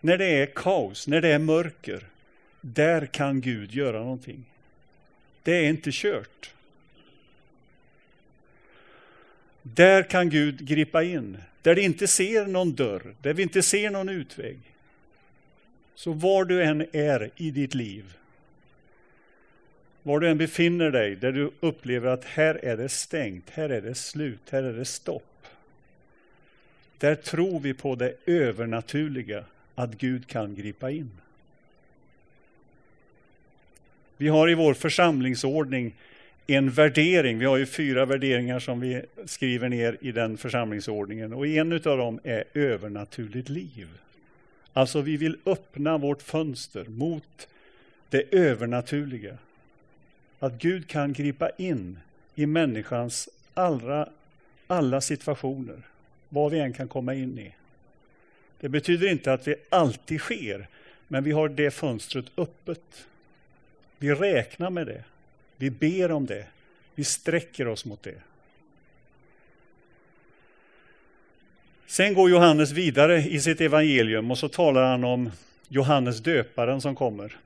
när 0.00 0.18
det 0.18 0.26
är 0.26 0.46
kaos, 0.46 1.08
när 1.08 1.20
det 1.20 1.28
är 1.28 1.38
mörker, 1.38 2.06
där 2.60 3.06
kan 3.06 3.40
Gud 3.40 3.72
göra 3.72 3.98
någonting. 3.98 4.44
Det 5.42 5.52
är 5.52 5.68
inte 5.68 5.90
kört. 5.92 6.52
Där 9.62 10.02
kan 10.02 10.30
Gud 10.30 10.66
gripa 10.66 11.02
in, 11.02 11.38
där 11.62 11.74
vi 11.74 11.82
inte 11.82 12.06
ser 12.06 12.46
någon 12.46 12.74
dörr, 12.74 13.14
där 13.22 13.34
vi 13.34 13.42
inte 13.42 13.62
ser 13.62 13.90
någon 13.90 14.08
utväg. 14.08 14.58
Så 15.94 16.12
var 16.12 16.44
du 16.44 16.62
än 16.62 16.86
är 16.92 17.30
i 17.36 17.50
ditt 17.50 17.74
liv, 17.74 18.16
var 20.08 20.20
du 20.20 20.28
än 20.28 20.38
befinner 20.38 20.90
dig, 20.90 21.16
där 21.16 21.32
du 21.32 21.50
upplever 21.60 22.08
att 22.08 22.24
här 22.24 22.64
är 22.64 22.76
det 22.76 22.88
stängt, 22.88 23.50
här 23.50 23.68
är 23.68 23.80
det 23.80 23.94
slut, 23.94 24.40
här 24.50 24.62
är 24.62 24.72
det 24.72 24.84
stopp. 24.84 25.46
Där 26.98 27.14
tror 27.14 27.60
vi 27.60 27.74
på 27.74 27.94
det 27.94 28.14
övernaturliga, 28.26 29.44
att 29.74 29.94
Gud 29.94 30.26
kan 30.26 30.54
gripa 30.54 30.90
in. 30.90 31.10
Vi 34.16 34.28
har 34.28 34.50
i 34.50 34.54
vår 34.54 34.74
församlingsordning 34.74 35.94
en 36.46 36.70
värdering. 36.70 37.38
Vi 37.38 37.44
har 37.44 37.56
ju 37.56 37.66
fyra 37.66 38.04
värderingar 38.04 38.58
som 38.58 38.80
vi 38.80 39.02
skriver 39.24 39.68
ner 39.68 39.96
i 40.00 40.12
den 40.12 40.38
församlingsordningen 40.38 41.32
och 41.32 41.46
en 41.46 41.72
av 41.72 41.78
dem 41.80 42.20
är 42.24 42.44
övernaturligt 42.54 43.48
liv. 43.48 43.88
Alltså 44.72 45.00
vi 45.00 45.16
vill 45.16 45.36
öppna 45.46 45.98
vårt 45.98 46.22
fönster 46.22 46.84
mot 46.84 47.48
det 48.10 48.34
övernaturliga. 48.34 49.38
Att 50.38 50.58
Gud 50.58 50.88
kan 50.88 51.12
gripa 51.12 51.50
in 51.50 51.98
i 52.34 52.46
människans 52.46 53.28
allra, 53.54 54.08
alla 54.66 55.00
situationer, 55.00 55.82
vad 56.28 56.50
vi 56.50 56.60
än 56.60 56.72
kan 56.72 56.88
komma 56.88 57.14
in 57.14 57.38
i. 57.38 57.54
Det 58.60 58.68
betyder 58.68 59.10
inte 59.10 59.32
att 59.32 59.44
det 59.44 59.56
alltid 59.68 60.20
sker, 60.20 60.68
men 61.08 61.24
vi 61.24 61.32
har 61.32 61.48
det 61.48 61.70
fönstret 61.70 62.24
öppet. 62.36 63.06
Vi 63.98 64.14
räknar 64.14 64.70
med 64.70 64.86
det. 64.86 65.04
Vi 65.56 65.70
ber 65.70 66.10
om 66.10 66.26
det. 66.26 66.46
Vi 66.94 67.04
sträcker 67.04 67.68
oss 67.68 67.84
mot 67.84 68.02
det. 68.02 68.22
Sen 71.86 72.14
går 72.14 72.30
Johannes 72.30 72.70
vidare 72.70 73.18
i 73.18 73.40
sitt 73.40 73.60
evangelium 73.60 74.30
och 74.30 74.38
så 74.38 74.48
talar 74.48 74.84
han 74.84 75.04
om 75.04 75.30
Johannes 75.68 76.18
döparen 76.20 76.80
som 76.80 76.94
kommer. 76.94 77.36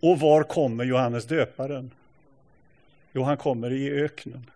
Och 0.00 0.20
var 0.20 0.42
kommer 0.42 0.84
Johannes 0.84 1.24
döparen? 1.24 1.90
Jo, 3.12 3.22
han 3.22 3.36
kommer 3.36 3.72
i 3.72 3.90
öknen. 3.90 4.50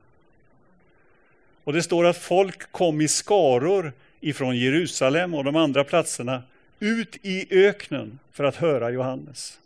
Och 1.65 1.73
det 1.73 1.83
står 1.83 2.05
att 2.05 2.17
folk 2.17 2.73
kom 2.73 3.01
i 3.01 3.09
skaror 3.09 3.93
ifrån 4.21 4.57
Jerusalem 4.57 5.35
och 5.35 5.45
de 5.45 5.57
andra 5.57 5.85
platserna 5.85 6.43
ut 6.81 7.17
i 7.23 7.47
öknen 7.51 8.19
för 8.33 8.45
att 8.45 8.57
höra 8.57 8.91
Johannes. 8.91 9.59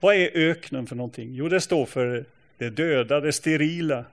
Vad 0.00 0.14
är 0.14 0.30
öknen 0.34 0.86
för 0.86 0.96
någonting? 0.96 1.34
Jo, 1.34 1.48
det 1.48 1.60
står 1.60 1.86
för 1.86 2.24
det 2.58 2.70
döda, 2.70 3.20
det 3.20 3.32
sterila. 3.32 4.04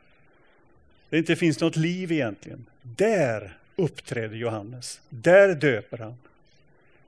Det 1.09 1.17
inte 1.17 1.35
finns 1.35 1.59
något 1.59 1.75
liv 1.75 2.11
egentligen. 2.11 2.65
Där 2.81 3.57
uppträder 3.75 4.35
Johannes. 4.35 5.01
Där 5.09 5.55
döper 5.55 5.97
han. 5.97 6.17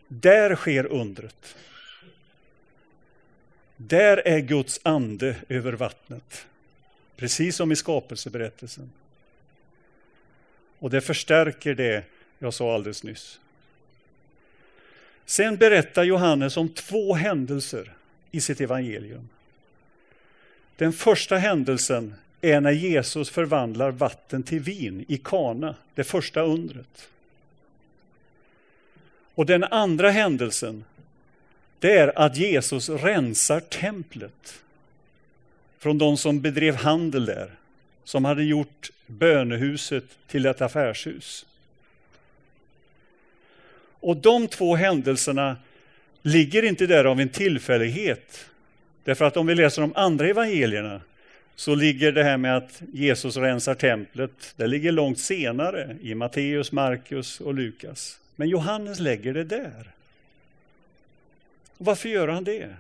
Där 0.08 0.56
sker 0.56 0.86
undret. 0.86 1.56
Där 3.88 4.28
är 4.28 4.40
Guds 4.40 4.80
ande 4.84 5.36
över 5.50 5.74
vattnet. 5.74 6.46
Precis 7.16 7.56
som 7.56 7.72
i 7.72 7.76
skapelseberättelsen. 7.76 8.92
Och 10.80 10.90
det 10.90 11.02
förstärker 11.02 11.74
det 11.74 12.04
jag 12.40 12.54
sa 12.54 12.76
alldeles 12.76 13.04
nyss. 13.04 13.40
Sen 15.26 15.58
berättar 15.58 16.04
Johannes 16.04 16.58
om 16.58 16.70
två 16.70 17.14
händelser 17.14 17.94
i 18.32 18.42
sitt 18.42 18.62
evangelium. 18.62 19.30
Den 20.76 20.94
första 20.94 21.38
händelsen 21.38 22.14
är 22.42 22.62
när 22.62 22.72
Jesus 22.72 23.30
förvandlar 23.30 23.92
vatten 23.92 24.44
till 24.44 24.60
vin 24.60 25.06
i 25.08 25.18
Kana, 25.18 25.76
det 25.96 26.04
första 26.04 26.42
undret. 26.42 27.10
Och 29.36 29.46
den 29.46 29.64
andra 29.64 30.10
händelsen, 30.10 30.84
det 31.82 31.98
är 31.98 32.20
att 32.20 32.38
Jesus 32.38 32.90
rensar 32.90 33.60
templet 33.60 34.62
från 35.80 35.98
de 35.98 36.18
som 36.18 36.42
bedrev 36.42 36.76
handel 36.76 37.26
där, 37.26 37.52
som 38.04 38.26
hade 38.26 38.44
gjort 38.44 38.92
bönehuset 39.08 40.04
till 40.28 40.46
ett 40.46 40.62
affärshus. 40.62 41.46
Och 44.00 44.18
de 44.18 44.48
två 44.48 44.76
händelserna 44.76 45.58
ligger 46.22 46.64
inte 46.64 46.88
där 46.88 47.06
av 47.06 47.20
en 47.20 47.30
tillfällighet. 47.30 48.46
Därför 49.04 49.26
att 49.26 49.38
om 49.38 49.48
vi 49.48 49.56
läser 49.56 49.82
de 49.82 49.94
andra 49.96 50.28
evangelierna 50.28 51.02
så 51.56 51.76
ligger 51.76 52.12
det 52.12 52.24
här 52.24 52.38
med 52.38 52.58
att 52.58 52.82
Jesus 52.94 53.38
rensar 53.38 53.76
templet, 53.76 54.54
det 54.56 54.68
ligger 54.68 54.92
långt 54.92 55.20
senare 55.20 55.98
i 56.02 56.16
Matteus, 56.16 56.72
Markus 56.72 57.42
och 57.42 57.54
Lukas. 57.54 58.20
Men 58.36 58.50
Johannes 58.50 59.00
lägger 59.00 59.34
det 59.34 59.44
där. 59.44 59.92
Varför 61.84 62.10
gör 62.10 62.28
han 62.28 62.44
det? 62.44 62.76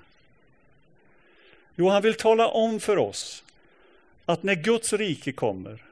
Jo, 1.75 1.89
han 1.89 2.01
vill 2.01 2.13
tala 2.13 2.47
om 2.47 2.79
för 2.79 2.97
oss 2.97 3.43
att 4.25 4.43
när 4.43 4.55
Guds 4.55 4.93
rike 4.93 5.31
kommer, 5.31 5.83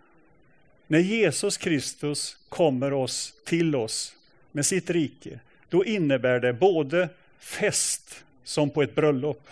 när 0.87 0.99
Jesus 0.99 1.57
Kristus 1.57 2.37
kommer 2.49 2.93
oss 2.93 3.33
till 3.45 3.75
oss 3.75 4.15
med 4.51 4.65
sitt 4.65 4.89
rike, 4.89 5.39
då 5.69 5.85
innebär 5.85 6.39
det 6.39 6.53
både 6.53 7.09
fest 7.39 8.23
som 8.43 8.69
på 8.69 8.83
ett 8.83 8.95
bröllop. 8.95 9.47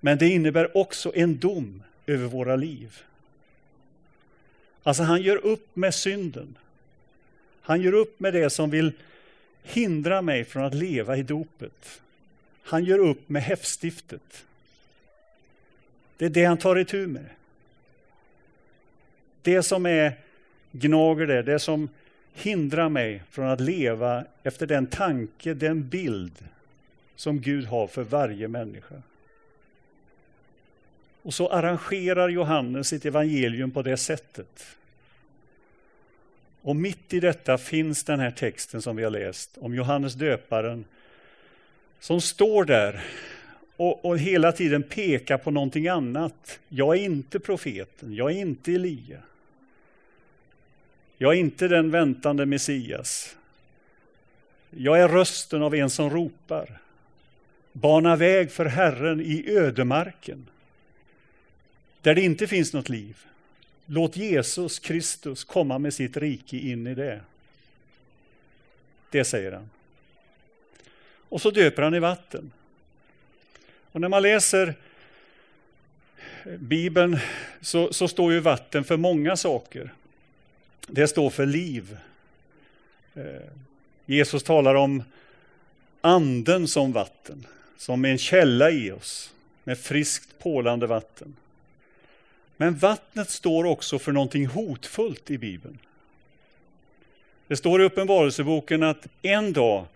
Men 0.00 0.18
det 0.18 0.28
innebär 0.28 0.76
också 0.76 1.12
en 1.14 1.38
dom 1.38 1.82
över 2.06 2.26
våra 2.26 2.56
liv. 2.56 3.02
Alltså 4.82 5.02
han 5.02 5.22
gör 5.22 5.36
upp 5.36 5.76
med 5.76 5.94
synden. 5.94 6.58
Han 7.60 7.82
gör 7.82 7.92
upp 7.92 8.20
med 8.20 8.32
det 8.32 8.50
som 8.50 8.70
vill 8.70 8.92
hindra 9.62 10.22
mig 10.22 10.44
från 10.44 10.64
att 10.64 10.74
leva 10.74 11.16
i 11.16 11.22
dopet. 11.22 12.00
Han 12.66 12.84
gör 12.84 12.98
upp 12.98 13.28
med 13.28 13.42
häftstiftet. 13.42 14.44
Det 16.16 16.24
är 16.24 16.30
det 16.30 16.44
han 16.44 16.58
tar 16.58 16.78
itu 16.78 17.06
med. 17.06 17.26
Det 19.42 19.62
som 19.62 19.86
är 19.86 20.12
gnager 20.72 21.26
det, 21.26 21.42
det 21.42 21.58
som 21.58 21.88
hindrar 22.34 22.88
mig 22.88 23.22
från 23.30 23.48
att 23.48 23.60
leva 23.60 24.24
efter 24.42 24.66
den 24.66 24.86
tanke, 24.86 25.54
den 25.54 25.88
bild 25.88 26.32
som 27.16 27.40
Gud 27.40 27.64
har 27.64 27.86
för 27.86 28.02
varje 28.02 28.48
människa. 28.48 29.02
Och 31.22 31.34
så 31.34 31.48
arrangerar 31.48 32.28
Johannes 32.28 32.88
sitt 32.88 33.04
evangelium 33.04 33.70
på 33.70 33.82
det 33.82 33.96
sättet. 33.96 34.66
Och 36.62 36.76
mitt 36.76 37.14
i 37.14 37.20
detta 37.20 37.58
finns 37.58 38.04
den 38.04 38.20
här 38.20 38.30
texten 38.30 38.82
som 38.82 38.96
vi 38.96 39.04
har 39.04 39.10
läst 39.10 39.58
om 39.58 39.74
Johannes 39.74 40.14
döparen 40.14 40.84
som 42.00 42.20
står 42.20 42.64
där 42.64 43.04
och, 43.76 44.04
och, 44.04 44.18
hela 44.18 44.52
tiden 44.52 44.82
pekar 44.82 45.38
på 45.38 45.50
någonting 45.50 45.88
annat. 45.88 46.60
Jag 46.68 46.96
är 46.96 47.00
inte 47.00 47.40
profeten, 47.40 48.14
jag 48.14 48.30
är 48.30 48.36
inte 48.36 48.72
Elia. 48.72 49.18
Jag 51.18 51.34
är 51.34 51.38
inte 51.38 51.68
den 51.68 51.90
väntande 51.90 52.46
Messias. 52.46 53.36
Jag 54.70 55.00
är 55.00 55.08
rösten 55.08 55.62
av 55.62 55.74
en 55.74 55.90
som 55.90 56.10
ropar. 56.10 56.78
Bana 57.72 58.16
väg 58.16 58.50
för 58.50 58.64
Herren 58.64 59.20
i 59.20 59.44
ödemarken. 59.50 60.46
Där 62.02 62.14
det 62.14 62.20
inte 62.20 62.46
finns 62.46 62.72
något 62.72 62.88
liv. 62.88 63.16
Låt 63.86 64.16
Jesus 64.16 64.78
Kristus 64.78 65.44
komma 65.44 65.78
med 65.78 65.94
sitt 65.94 66.16
rike 66.16 66.56
in 66.56 66.86
i 66.86 66.94
det. 66.94 67.20
Det 69.10 69.24
säger 69.24 69.52
han. 69.52 69.70
Och 71.28 71.42
så 71.42 71.50
döper 71.50 71.82
han 71.82 71.94
i 71.94 71.98
vatten. 71.98 72.50
Och 73.92 74.00
när 74.00 74.08
man 74.08 74.22
läser 74.22 74.74
Bibeln 76.58 77.18
så, 77.60 77.92
så 77.92 78.08
står 78.08 78.32
ju 78.32 78.40
vatten 78.40 78.84
för 78.84 78.96
många 78.96 79.36
saker. 79.36 79.92
Det 80.86 81.08
står 81.08 81.30
för 81.30 81.46
liv. 81.46 81.98
Eh, 83.14 83.24
Jesus 84.06 84.42
talar 84.42 84.74
om 84.74 85.02
anden 86.00 86.68
som 86.68 86.92
vatten, 86.92 87.46
som 87.76 88.04
är 88.04 88.08
en 88.08 88.18
källa 88.18 88.70
i 88.70 88.90
oss 88.90 89.32
med 89.64 89.78
friskt 89.78 90.38
pålande 90.38 90.86
vatten. 90.86 91.36
Men 92.56 92.76
vattnet 92.76 93.30
står 93.30 93.64
också 93.64 93.98
för 93.98 94.12
någonting 94.12 94.46
hotfullt 94.46 95.30
i 95.30 95.38
Bibeln. 95.38 95.78
Det 97.46 97.56
står 97.56 97.82
i 97.82 97.84
Uppenbarelseboken 97.84 98.82
att 98.82 99.06
en 99.22 99.52
dag 99.52 99.86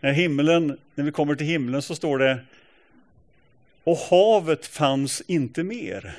när, 0.00 0.12
himlen, 0.12 0.78
när 0.94 1.04
vi 1.04 1.12
kommer 1.12 1.34
till 1.34 1.46
himlen 1.46 1.82
så 1.82 1.94
står 1.94 2.18
det 2.18 2.40
och 3.84 3.96
havet 3.96 4.66
fanns 4.66 5.22
inte 5.26 5.62
mer. 5.62 6.16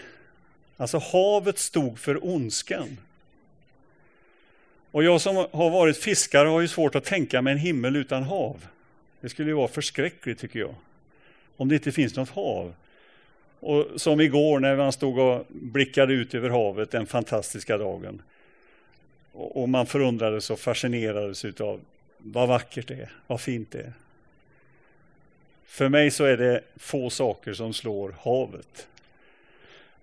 Alltså 0.77 0.97
havet 0.97 1.59
stod 1.59 1.99
för 1.99 2.25
ondskan. 2.25 2.97
Och 4.91 5.03
jag 5.03 5.21
som 5.21 5.35
har 5.35 5.69
varit 5.69 5.97
fiskare 5.97 6.47
har 6.47 6.61
ju 6.61 6.67
svårt 6.67 6.95
att 6.95 7.03
tänka 7.03 7.41
mig 7.41 7.53
en 7.53 7.59
himmel 7.59 7.95
utan 7.95 8.23
hav. 8.23 8.65
Det 9.21 9.29
skulle 9.29 9.49
ju 9.49 9.55
vara 9.55 9.67
förskräckligt 9.67 10.39
tycker 10.39 10.59
jag. 10.59 10.75
Om 11.57 11.69
det 11.69 11.75
inte 11.75 11.91
finns 11.91 12.15
något 12.15 12.29
hav. 12.29 12.73
Och 13.59 13.87
som 13.95 14.21
igår 14.21 14.59
när 14.59 14.75
man 14.75 14.91
stod 14.91 15.19
och 15.19 15.45
blickade 15.49 16.13
ut 16.13 16.33
över 16.33 16.49
havet 16.49 16.91
den 16.91 17.07
fantastiska 17.07 17.77
dagen. 17.77 18.21
Och 19.33 19.69
man 19.69 19.85
förundrades 19.85 20.49
och 20.49 20.59
fascinerades 20.59 21.45
utav 21.45 21.79
vad 22.19 22.47
vackert 22.47 22.87
det 22.87 22.93
är, 22.93 23.11
vad 23.27 23.41
fint 23.41 23.71
det 23.71 23.79
är. 23.79 23.93
För 25.65 25.89
mig 25.89 26.11
så 26.11 26.23
är 26.23 26.37
det 26.37 26.63
få 26.75 27.09
saker 27.09 27.53
som 27.53 27.73
slår 27.73 28.15
havet. 28.21 28.87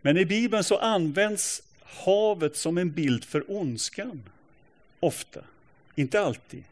Men 0.00 0.16
i 0.16 0.24
Bibeln 0.24 0.64
så 0.64 0.78
används 0.78 1.62
havet 1.82 2.56
som 2.56 2.78
en 2.78 2.90
bild 2.90 3.24
för 3.24 3.50
ondskan. 3.50 4.22
Ofta, 5.00 5.40
inte 5.94 6.20
alltid. 6.20 6.64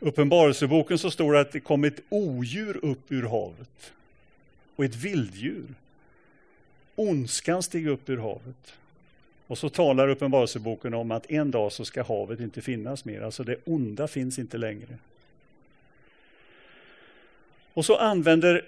Uppenbarelseboken 0.00 0.98
så 0.98 1.10
står 1.10 1.32
det 1.32 1.40
att 1.40 1.52
det 1.52 1.60
kom 1.60 1.84
ett 1.84 2.00
odjur 2.08 2.84
upp 2.84 3.12
ur 3.12 3.22
havet 3.22 3.92
och 4.76 4.84
ett 4.84 4.94
vilddjur. 4.94 5.74
ondskan 6.94 7.62
steg 7.62 7.86
upp 7.86 8.08
ur 8.08 8.16
havet. 8.16 8.74
Och 9.48 9.58
så 9.58 9.68
talar 9.68 10.08
Uppenbarelseboken 10.08 10.94
om 10.94 11.10
att 11.10 11.30
en 11.30 11.50
dag 11.50 11.72
så 11.72 11.84
ska 11.84 12.02
havet 12.02 12.40
inte 12.40 12.62
finnas 12.62 13.04
mer, 13.04 13.22
alltså 13.22 13.44
det 13.44 13.56
onda 13.64 14.08
finns 14.08 14.38
inte 14.38 14.58
längre. 14.58 14.98
Och 17.74 17.84
så 17.84 17.96
använder 17.96 18.64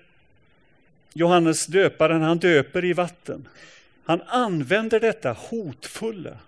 Johannes 1.13 1.67
döparen, 1.67 2.23
han 2.23 2.39
döper 2.39 2.85
i 2.85 2.93
vatten. 2.93 3.49
Han 4.05 4.23
använder 4.23 5.01
detta 5.01 5.33
hotfulla. 5.33 6.39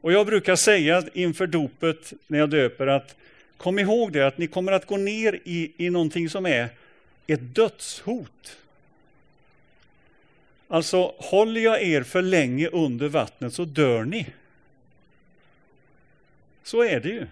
Och 0.00 0.12
jag 0.12 0.26
brukar 0.26 0.56
säga 0.56 1.02
inför 1.12 1.46
dopet 1.46 2.12
när 2.26 2.38
jag 2.38 2.50
döper 2.50 2.86
att 2.86 3.16
kom 3.56 3.78
ihåg 3.78 4.12
det 4.12 4.26
att 4.26 4.38
ni 4.38 4.46
kommer 4.46 4.72
att 4.72 4.86
gå 4.86 4.96
ner 4.96 5.40
i, 5.44 5.72
i 5.76 5.90
någonting 5.90 6.30
som 6.30 6.46
är 6.46 6.68
ett 7.26 7.54
dödshot. 7.54 8.56
Alltså, 10.68 11.14
håller 11.18 11.60
jag 11.60 11.82
er 11.82 12.02
för 12.02 12.22
länge 12.22 12.68
under 12.68 13.08
vattnet 13.08 13.54
så 13.54 13.64
dör 13.64 14.04
ni. 14.04 14.26
Så 16.62 16.82
är 16.82 17.00
det 17.00 17.08
ju. 17.08 17.26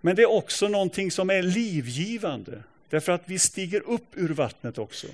Men 0.00 0.16
det 0.16 0.22
är 0.22 0.30
också 0.30 0.68
någonting 0.68 1.10
som 1.10 1.30
är 1.30 1.42
livgivande, 1.42 2.62
därför 2.88 3.12
att 3.12 3.22
vi 3.24 3.38
stiger 3.38 3.80
upp 3.80 4.06
ur 4.14 4.28
vattnet 4.28 4.78
också. 4.78 5.06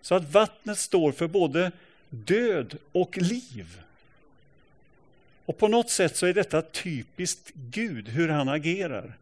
Så 0.00 0.14
att 0.14 0.32
vattnet 0.32 0.78
står 0.78 1.12
för 1.12 1.26
både 1.26 1.72
död 2.08 2.78
och 2.92 3.16
liv. 3.16 3.80
Och 5.44 5.58
på 5.58 5.68
något 5.68 5.90
sätt 5.90 6.16
så 6.16 6.26
är 6.26 6.34
detta 6.34 6.62
typiskt 6.62 7.50
Gud, 7.54 8.08
hur 8.08 8.28
han 8.28 8.48
agerar. 8.48 9.12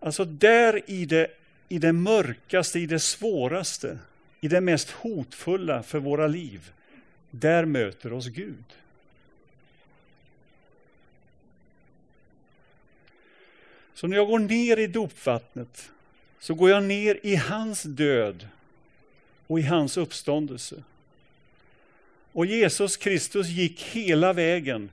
Alltså 0.00 0.24
där 0.24 0.90
i 0.90 1.04
det, 1.04 1.30
i 1.68 1.78
det 1.78 1.92
mörkaste, 1.92 2.78
i 2.78 2.86
det 2.86 3.00
svåraste, 3.00 3.98
i 4.40 4.48
det 4.48 4.60
mest 4.60 4.90
hotfulla 4.90 5.82
för 5.82 5.98
våra 5.98 6.26
liv, 6.26 6.72
där 7.30 7.64
möter 7.64 8.12
oss 8.12 8.26
Gud. 8.26 8.64
Så 13.94 14.06
när 14.06 14.16
jag 14.16 14.28
går 14.28 14.38
ner 14.38 14.76
i 14.76 14.86
dopvattnet 14.86 15.90
så 16.38 16.54
går 16.54 16.70
jag 16.70 16.84
ner 16.84 17.18
i 17.22 17.36
hans 17.36 17.82
död 17.82 18.48
och 19.46 19.58
i 19.58 19.62
hans 19.62 19.96
uppståndelse. 19.96 20.82
Och 22.32 22.46
Jesus 22.46 22.96
Kristus 22.96 23.48
gick 23.48 23.82
hela 23.82 24.32
vägen 24.32 24.90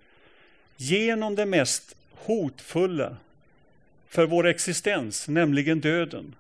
genom 0.78 1.36
det 1.36 1.46
mest 1.46 1.96
hotfulla 2.12 3.18
för 4.08 4.25
vår 4.25 4.46
existens, 4.46 5.28
nämligen 5.28 5.80
döden, 5.82 6.36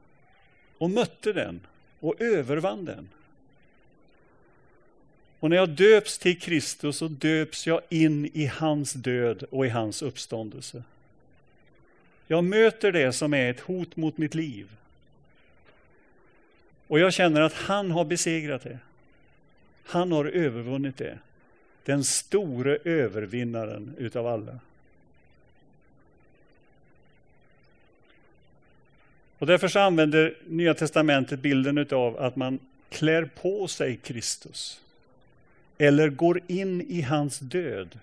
och 0.77 0.89
mötte 0.89 1.33
den 1.33 1.59
och 2.07 2.21
övervann 2.21 2.85
den. 2.85 3.09
Och 5.39 5.49
när 5.49 5.57
jag 5.57 5.69
döps 5.69 6.17
till 6.17 6.39
Kristus 6.39 6.97
så 6.97 7.07
döps 7.07 7.67
jag 7.67 7.81
in 7.89 8.25
i 8.33 8.45
hans 8.45 8.93
död 8.93 9.43
och 9.49 9.65
i 9.65 9.69
hans 9.69 10.01
uppståndelse. 10.01 10.83
Jag 12.27 12.43
möter 12.43 12.91
det 12.91 13.13
som 13.13 13.33
är 13.33 13.51
ett 13.51 13.59
hot 13.59 13.95
mot 13.95 14.17
mitt 14.17 14.35
liv. 14.35 14.67
Och 16.87 16.99
jag 16.99 17.13
känner 17.13 17.41
att 17.41 17.53
han 17.53 17.91
har 17.91 18.05
besegrat 18.05 18.63
det. 18.63 18.79
Han 19.85 20.11
har 20.11 20.25
övervunnit 20.25 20.97
det. 20.97 21.19
Den 21.83 22.03
store 22.03 22.77
övervinnaren 22.83 23.95
utav 23.97 24.27
alla. 24.27 24.59
Och 29.45 29.49
därför 29.49 29.67
så 29.67 29.79
använder 29.79 30.37
Nya 30.47 30.73
Testamentet 30.73 31.39
bilden 31.39 31.87
av 31.91 32.19
att 32.19 32.35
man 32.35 32.59
klär 32.89 33.25
på 33.25 33.67
sig 33.67 33.97
Kristus. 33.97 34.81
Eller 35.77 36.09
går 36.09 36.41
in 36.47 36.81
i 36.81 37.01
hans 37.01 37.39
död. 37.39 37.99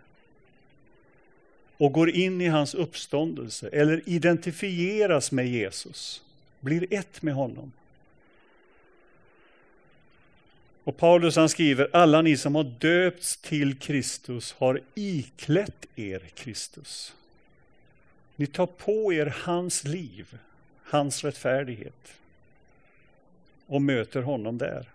Och 1.76 1.92
går 1.92 2.10
in 2.10 2.40
i 2.40 2.46
hans 2.46 2.74
uppståndelse. 2.74 3.68
Eller 3.72 4.02
identifieras 4.08 5.32
med 5.32 5.48
Jesus. 5.48 6.22
Blir 6.60 6.86
ett 6.94 7.22
med 7.22 7.34
honom. 7.34 7.72
Och 10.84 10.96
Paulus 10.96 11.36
han 11.36 11.48
skriver, 11.48 11.88
alla 11.92 12.22
ni 12.22 12.36
som 12.36 12.54
har 12.54 12.64
döpts 12.64 13.36
till 13.36 13.78
Kristus 13.78 14.52
har 14.52 14.80
iklätt 14.94 15.86
er 15.96 16.22
Kristus. 16.34 17.14
Ni 18.36 18.46
tar 18.46 18.66
på 18.66 19.12
er 19.12 19.34
hans 19.44 19.84
liv, 19.84 20.38
hans 20.92 21.24
rättfärdighet 21.24 22.14
och 23.66 23.82
möter 23.82 24.22
honom 24.22 24.58
där. 24.58 24.88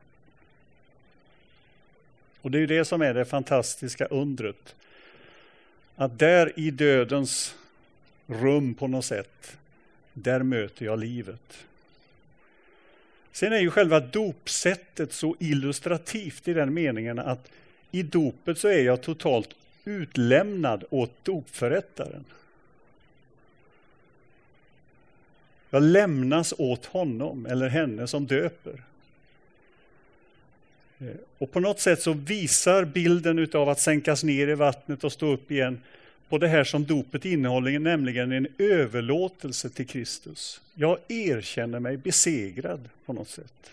Och 2.41 2.51
det 2.51 2.59
är 2.59 2.67
det 2.67 2.85
som 2.85 3.01
är 3.01 3.13
det 3.13 3.25
fantastiska 3.25 4.05
undret. 4.05 4.75
Att 5.95 6.19
där 6.19 6.59
i 6.59 6.71
dödens 6.71 7.55
rum 8.27 8.73
på 8.73 8.87
något 8.87 9.05
sätt, 9.05 9.57
där 10.13 10.43
möter 10.43 10.85
jag 10.85 10.99
livet. 10.99 11.65
Sen 13.31 13.53
är 13.53 13.59
ju 13.59 13.71
själva 13.71 13.99
dopsättet 13.99 15.13
så 15.13 15.35
illustrativt 15.39 16.47
i 16.47 16.53
den 16.53 16.73
meningen 16.73 17.19
att 17.19 17.51
i 17.91 18.03
dopet 18.03 18.57
så 18.57 18.67
är 18.67 18.83
jag 18.83 19.01
totalt 19.01 19.49
utlämnad 19.85 20.83
åt 20.89 21.25
dopförrättaren. 21.25 22.25
Jag 25.69 25.83
lämnas 25.83 26.53
åt 26.57 26.85
honom 26.85 27.45
eller 27.45 27.69
henne 27.69 28.07
som 28.07 28.27
döper. 28.27 28.83
Eh, 30.99 31.07
och 31.37 31.51
på 31.51 31.59
något 31.59 31.79
sätt 31.79 32.01
så 32.01 32.13
visar 32.13 32.85
bilden 32.85 33.49
av 33.53 33.69
att 33.69 33.79
sänkas 33.79 34.23
ner 34.23 34.47
i 34.47 34.55
vattnet 34.55 35.03
och 35.03 35.11
stå 35.11 35.27
upp 35.27 35.51
igen 35.51 35.81
på 36.29 36.37
det 36.37 36.47
här 36.47 36.63
som 36.63 36.85
dopet 36.85 37.25
innehåller, 37.25 37.79
nämligen 37.79 38.31
en 38.31 38.47
överlåtelse 38.57 39.69
till 39.69 39.87
Kristus. 39.87 40.61
Jag 40.75 40.97
erkänner 41.07 41.79
mig 41.79 41.97
besegrad 41.97 42.89
på 43.05 43.13
något 43.13 43.29
sätt. 43.29 43.71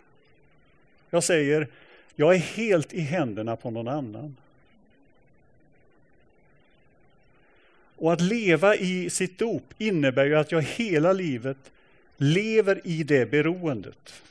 Jag 1.10 1.24
säger, 1.24 1.68
jag 2.16 2.34
är 2.34 2.38
helt 2.38 2.94
i 2.94 3.00
händerna 3.00 3.56
på 3.56 3.70
någon 3.70 3.88
annan. 3.88 4.36
Och 7.96 8.12
att 8.12 8.20
leva 8.20 8.76
i 8.76 9.10
sitt 9.10 9.38
dop 9.38 9.64
innebär 9.78 10.24
ju 10.24 10.34
att 10.34 10.52
jag 10.52 10.62
hela 10.62 11.12
livet 11.12 11.70
lever 12.24 12.80
i 12.84 13.02
det 13.02 13.30
beroendet. 13.30 14.22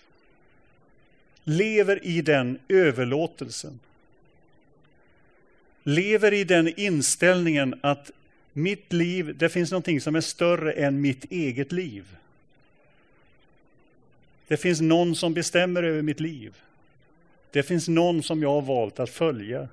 Lever 1.43 2.05
i 2.05 2.21
den 2.21 2.59
överlåtelsen 2.69 3.79
lever 5.83 6.33
i 6.33 6.43
den 6.43 6.79
inställningen 6.79 7.79
att 7.81 8.11
mitt 8.53 8.93
liv, 8.93 9.35
det 9.37 9.49
finns 9.49 9.71
någonting 9.71 10.01
som 10.01 10.15
är 10.15 10.21
större 10.21 10.71
än 10.71 11.01
mitt 11.01 11.31
eget 11.31 11.71
liv. 11.71 12.15
Det 14.47 14.57
finns 14.57 14.81
någon 14.81 15.15
som 15.15 15.33
bestämmer 15.33 15.83
över 15.83 16.01
mitt 16.01 16.19
liv. 16.19 16.55
Det 17.51 17.63
finns 17.63 17.87
någon 17.87 18.23
som 18.23 18.41
jag 18.41 18.49
har 18.49 18.61
valt 18.61 18.99
att 18.99 19.09
följa. 19.09 19.67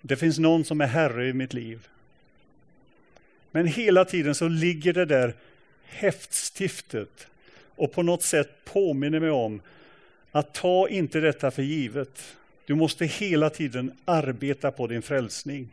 Det 0.00 0.16
finns 0.16 0.38
någon 0.38 0.64
som 0.64 0.80
är 0.80 0.86
herre 0.86 1.28
i 1.28 1.32
mitt 1.32 1.52
liv. 1.52 1.88
Men 3.50 3.66
hela 3.66 4.04
tiden 4.04 4.34
så 4.34 4.48
ligger 4.48 4.92
det 4.92 5.04
där 5.04 5.34
häftstiftet 5.90 7.26
och 7.76 7.92
på 7.92 8.02
något 8.02 8.22
sätt 8.22 8.64
påminner 8.64 9.20
mig 9.20 9.30
om 9.30 9.60
att 10.32 10.54
ta 10.54 10.88
inte 10.88 11.20
detta 11.20 11.50
för 11.50 11.62
givet. 11.62 12.36
Du 12.66 12.74
måste 12.74 13.06
hela 13.06 13.50
tiden 13.50 13.92
arbeta 14.04 14.70
på 14.70 14.86
din 14.86 15.02
frälsning. 15.02 15.68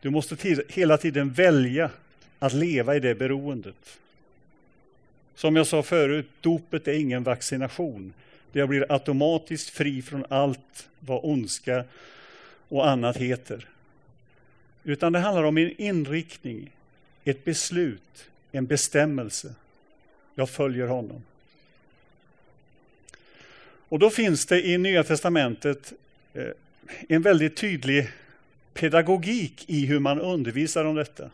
Du 0.00 0.10
måste 0.10 0.62
hela 0.68 0.98
tiden 0.98 1.32
välja 1.32 1.90
att 2.38 2.52
leva 2.52 2.96
i 2.96 3.00
det 3.00 3.14
beroendet. 3.14 3.98
Som 5.34 5.56
jag 5.56 5.66
sa 5.66 5.82
förut, 5.82 6.28
dopet 6.40 6.88
är 6.88 6.92
ingen 6.92 7.22
vaccination. 7.22 8.12
Jag 8.52 8.68
blir 8.68 8.92
automatiskt 8.92 9.70
fri 9.70 10.02
från 10.02 10.24
allt 10.28 10.88
vad 11.00 11.20
ondska 11.22 11.84
och 12.68 12.88
annat 12.88 13.16
heter. 13.16 13.68
Utan 14.84 15.12
det 15.12 15.18
handlar 15.18 15.44
om 15.44 15.58
en 15.58 15.80
inriktning, 15.80 16.70
ett 17.24 17.44
beslut, 17.44 18.28
en 18.52 18.66
bestämmelse. 18.66 19.54
Jag 20.34 20.50
följer 20.50 20.86
honom. 20.86 21.22
Och 23.88 23.98
då 23.98 24.10
finns 24.10 24.46
det 24.46 24.66
i 24.66 24.78
Nya 24.78 25.04
Testamentet 25.04 25.92
eh, 26.34 26.48
en 27.08 27.22
väldigt 27.22 27.56
tydlig 27.56 28.08
pedagogik 28.74 29.64
i 29.66 29.86
hur 29.86 29.98
man 29.98 30.20
undervisar 30.20 30.84
om 30.84 30.94
detta. 30.94 31.30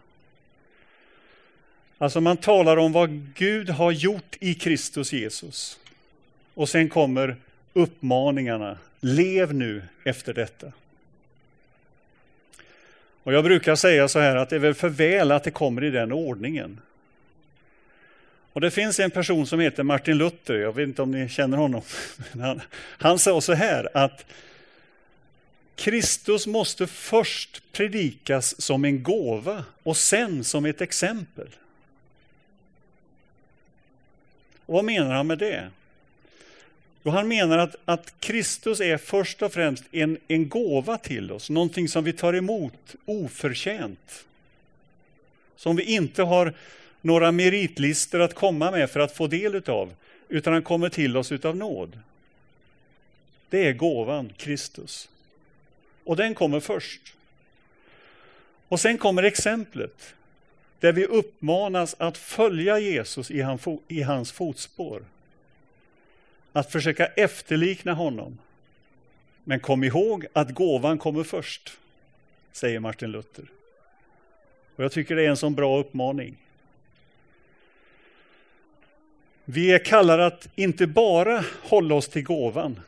Alltså 1.98 2.20
man 2.20 2.36
talar 2.36 2.76
om 2.76 2.92
vad 2.92 3.34
Gud 3.34 3.70
har 3.70 3.92
gjort 3.92 4.36
i 4.40 4.54
Kristus 4.54 5.12
Jesus. 5.12 5.78
Och 6.54 6.68
sen 6.68 6.88
kommer 6.88 7.36
uppmaningarna. 7.72 8.78
Lev 9.00 9.54
nu 9.54 9.82
efter 10.04 10.34
detta. 10.34 10.72
Och 13.22 13.32
Jag 13.32 13.44
brukar 13.44 13.76
säga 13.76 14.08
så 14.08 14.18
här 14.18 14.36
att 14.36 14.50
det 14.50 14.56
är 14.56 14.60
väl 14.60 14.74
för 14.74 14.88
väl 14.88 15.32
att 15.32 15.44
det 15.44 15.50
kommer 15.50 15.84
i 15.84 15.90
den 15.90 16.12
ordningen. 16.12 16.80
Och 18.54 18.60
det 18.60 18.70
finns 18.70 19.00
en 19.00 19.10
person 19.10 19.46
som 19.46 19.60
heter 19.60 19.82
Martin 19.82 20.18
Luther, 20.18 20.54
jag 20.54 20.72
vet 20.74 20.88
inte 20.88 21.02
om 21.02 21.10
ni 21.10 21.28
känner 21.28 21.56
honom. 21.56 21.82
Han, 22.40 22.60
han 22.98 23.18
sa 23.18 23.40
så 23.40 23.52
här 23.52 23.88
att 23.94 24.24
Kristus 25.74 26.46
måste 26.46 26.86
först 26.86 27.62
predikas 27.72 28.60
som 28.60 28.84
en 28.84 29.02
gåva 29.02 29.64
och 29.82 29.96
sen 29.96 30.44
som 30.44 30.64
ett 30.64 30.80
exempel. 30.80 31.48
Och 34.66 34.74
vad 34.74 34.84
menar 34.84 35.14
han 35.14 35.26
med 35.26 35.38
det? 35.38 35.70
Jo, 37.02 37.10
han 37.10 37.28
menar 37.28 37.58
att, 37.58 37.76
att 37.84 38.20
Kristus 38.20 38.80
är 38.80 38.96
först 38.96 39.42
och 39.42 39.52
främst 39.52 39.84
en, 39.92 40.18
en 40.28 40.48
gåva 40.48 40.98
till 40.98 41.32
oss, 41.32 41.50
någonting 41.50 41.88
som 41.88 42.04
vi 42.04 42.12
tar 42.12 42.34
emot 42.34 42.94
oförtjänt. 43.04 44.24
Som 45.56 45.76
vi 45.76 45.82
inte 45.82 46.22
har 46.22 46.54
några 47.04 47.32
meritlistor 47.32 48.20
att 48.20 48.34
komma 48.34 48.70
med 48.70 48.90
för 48.90 49.00
att 49.00 49.12
få 49.12 49.26
del 49.26 49.54
utav, 49.54 49.94
utan 50.28 50.52
han 50.52 50.62
kommer 50.62 50.88
till 50.88 51.16
oss 51.16 51.32
utav 51.32 51.56
nåd. 51.56 51.98
Det 53.48 53.68
är 53.68 53.72
gåvan, 53.72 54.32
Kristus. 54.36 55.08
Och 56.04 56.16
den 56.16 56.34
kommer 56.34 56.60
först. 56.60 57.14
Och 58.68 58.80
sen 58.80 58.98
kommer 58.98 59.22
exemplet, 59.22 60.14
där 60.80 60.92
vi 60.92 61.06
uppmanas 61.06 61.96
att 61.98 62.18
följa 62.18 62.78
Jesus 62.78 63.30
i 63.88 64.02
hans 64.02 64.32
fotspår. 64.32 65.04
Att 66.52 66.72
försöka 66.72 67.06
efterlikna 67.06 67.94
honom. 67.94 68.38
Men 69.44 69.60
kom 69.60 69.84
ihåg 69.84 70.26
att 70.32 70.50
gåvan 70.50 70.98
kommer 70.98 71.24
först, 71.24 71.78
säger 72.52 72.80
Martin 72.80 73.10
Luther. 73.10 73.44
Och 74.76 74.84
jag 74.84 74.92
tycker 74.92 75.16
det 75.16 75.24
är 75.24 75.30
en 75.30 75.36
sån 75.36 75.54
bra 75.54 75.78
uppmaning. 75.78 76.36
Vi 79.44 79.72
är 79.72 79.78
kallade 79.78 80.26
att 80.26 80.48
inte 80.54 80.86
bara 80.86 81.44
hålla 81.62 81.94
oss 81.94 82.08
till 82.08 82.22
gåvan 82.22 82.80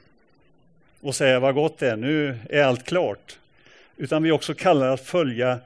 och 1.00 1.14
säga 1.14 1.40
vad 1.40 1.54
gott 1.54 1.78
det 1.78 1.90
är, 1.90 1.96
nu 1.96 2.38
är 2.50 2.62
allt 2.62 2.84
klart. 2.84 3.38
Utan 3.96 4.22
vi 4.22 4.28
är 4.28 4.32
också 4.32 4.54
kallade 4.54 4.92
att 4.92 5.06
följa 5.06 5.58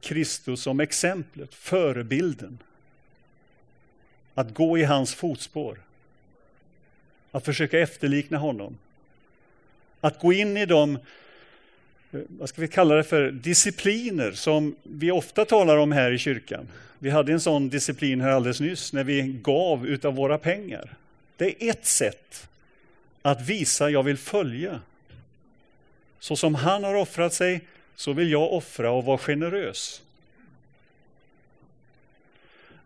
Kristus 0.00 0.62
som 0.62 0.80
exemplet, 0.80 1.54
förebilden. 1.54 2.58
Att 4.34 4.54
gå 4.54 4.78
i 4.78 4.84
hans 4.84 5.14
fotspår. 5.14 5.80
Att 7.30 7.44
försöka 7.44 7.78
efterlikna 7.78 8.38
honom. 8.38 8.78
Att 10.00 10.18
gå 10.18 10.32
in 10.32 10.56
i 10.56 10.66
de, 10.66 10.98
Eh, 12.12 12.20
vad 12.28 12.48
ska 12.48 12.60
vi 12.60 12.68
kalla 12.68 12.94
det 12.94 13.04
för, 13.04 13.30
discipliner 13.30 14.32
som 14.32 14.76
vi 14.82 15.10
ofta 15.10 15.44
talar 15.44 15.76
om 15.76 15.92
här 15.92 16.12
i 16.12 16.18
kyrkan. 16.18 16.68
Vi 16.98 17.10
hade 17.10 17.32
en 17.32 17.40
sån 17.40 17.68
disciplin 17.68 18.20
här 18.20 18.30
alldeles 18.30 18.60
nyss 18.60 18.92
när 18.92 19.04
vi 19.04 19.22
gav 19.42 19.86
utav 19.86 20.14
våra 20.14 20.38
pengar. 20.38 20.94
Det 21.36 21.64
är 21.64 21.70
ett 21.70 21.86
sätt 21.86 22.48
att 23.22 23.48
visa 23.48 23.90
jag 23.90 24.02
vill 24.02 24.16
följa. 24.16 24.80
Så 26.18 26.36
som 26.36 26.54
han 26.54 26.84
har 26.84 26.94
offrat 26.94 27.34
sig 27.34 27.60
så 27.96 28.12
vill 28.12 28.30
jag 28.30 28.52
offra 28.52 28.90
och 28.90 29.04
vara 29.04 29.18
generös. 29.18 30.02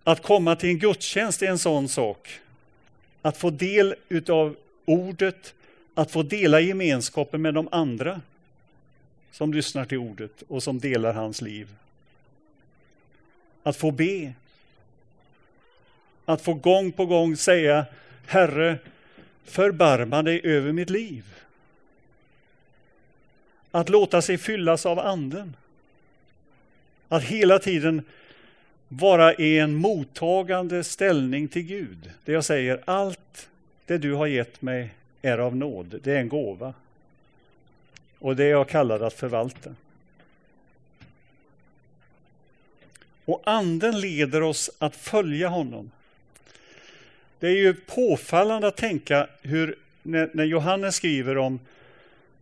Att 0.05 0.23
komma 0.23 0.57
till 0.57 0.69
en 0.69 0.79
gudstjänst 0.79 1.43
är 1.43 1.47
en 1.47 1.59
sån 1.59 1.89
sak. 1.89 2.41
Att 3.23 3.37
få 3.37 3.51
del 3.51 3.95
utav 4.09 4.57
ordet, 4.85 5.55
att 5.95 6.11
få 6.11 6.23
dela 6.23 6.61
gemenskapen 6.61 7.43
med 7.43 7.55
de 7.55 7.69
andra 7.73 8.21
som 9.35 9.53
lyssnar 9.53 9.85
till 9.85 9.99
ordet 9.99 10.43
och 10.49 10.63
som 10.63 10.79
delar 10.79 11.13
hans 11.13 11.43
liv. 11.43 11.69
Att 13.63 13.77
få 13.77 13.91
be. 13.91 14.33
Att 16.25 16.43
få 16.43 16.55
gång 16.55 16.93
på 16.93 17.07
gång 17.07 17.37
säga 17.37 17.87
Herre, 18.27 18.79
förbarma 19.45 20.23
dig 20.23 20.41
över 20.45 20.73
mitt 20.73 20.91
liv. 20.91 21.25
Att 23.71 23.89
låta 23.89 24.23
sig 24.23 24.39
fyllas 24.39 24.87
av 24.87 24.99
anden. 24.99 25.57
Att 27.09 27.23
hela 27.23 27.59
tiden 27.59 28.03
vara 28.89 29.35
i 29.35 29.59
en 29.59 29.75
mottagande 29.75 30.85
ställning 30.85 31.49
till 31.49 31.63
Gud. 31.63 32.11
Där 32.25 32.33
jag 32.33 32.45
säger 32.45 32.83
allt 32.85 33.49
det 33.87 33.99
du 33.99 34.13
har 34.13 34.27
gett 34.27 34.63
mig 34.63 34.95
är 35.23 35.39
av 35.39 35.57
nåd. 35.57 36.01
Det 36.03 36.13
är 36.13 36.21
en 36.21 36.29
gåva. 36.29 36.75
Och 38.25 38.37
det 38.37 38.45
är 38.45 38.51
jag 38.51 38.69
kallar 38.69 39.01
att 39.01 39.13
förvalta. 39.13 39.75
Och 43.25 43.43
anden 43.45 44.01
leder 44.01 44.43
oss 44.43 44.71
att 44.79 44.97
följa 44.97 45.49
honom. 45.49 45.91
Det 47.39 47.47
är 47.47 47.57
ju 47.57 47.75
påfallande 47.75 48.69
att 48.69 48.77
tänka 48.77 49.27
hur, 49.43 49.77
när, 50.03 50.31
när 50.33 50.45
Johannes 50.45 50.97
skriver 50.97 51.39
om, 51.39 51.61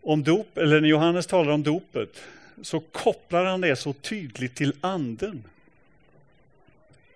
om 0.03 0.23
dop, 0.23 0.59
eller 0.59 0.81
när 0.81 0.88
Johannes 0.88 1.27
talar 1.27 1.53
om 1.53 1.62
dopet, 1.62 2.23
så 2.62 2.81
kopplar 2.81 3.45
han 3.45 3.61
det 3.61 3.77
så 3.77 3.92
tydligt 3.92 4.55
till 4.55 4.75
anden. 4.81 5.45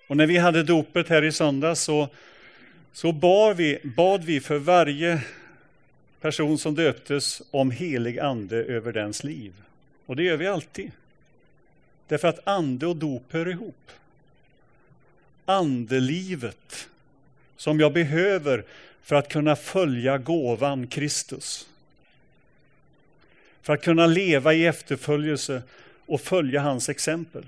Och 0.06 0.16
när 0.16 0.26
vi 0.26 0.36
hade 0.36 0.62
dopet 0.62 1.08
här 1.08 1.24
i 1.24 1.32
söndags 1.32 1.80
så, 1.80 2.08
så 2.92 3.12
bar 3.12 3.54
vi, 3.54 3.78
bad 3.84 4.24
vi 4.24 4.40
för 4.40 4.58
varje 4.58 5.20
person 6.26 6.58
som 6.58 6.74
döptes 6.74 7.42
om 7.50 7.70
helig 7.70 8.18
ande 8.18 8.56
över 8.56 8.92
dens 8.92 9.24
liv. 9.24 9.52
Och 10.06 10.16
det 10.16 10.22
gör 10.22 10.36
vi 10.36 10.46
alltid. 10.46 10.92
Därför 12.08 12.28
att 12.28 12.48
ande 12.48 12.86
och 12.86 12.96
dop 12.96 13.32
hör 13.32 13.48
ihop. 13.48 13.90
Andelivet 15.44 16.88
som 17.56 17.80
jag 17.80 17.92
behöver 17.92 18.64
för 19.02 19.16
att 19.16 19.28
kunna 19.28 19.56
följa 19.56 20.18
gåvan 20.18 20.86
Kristus. 20.86 21.68
För 23.62 23.72
att 23.72 23.82
kunna 23.82 24.06
leva 24.06 24.54
i 24.54 24.66
efterföljelse 24.66 25.62
och 26.06 26.20
följa 26.20 26.60
hans 26.60 26.88
exempel. 26.88 27.44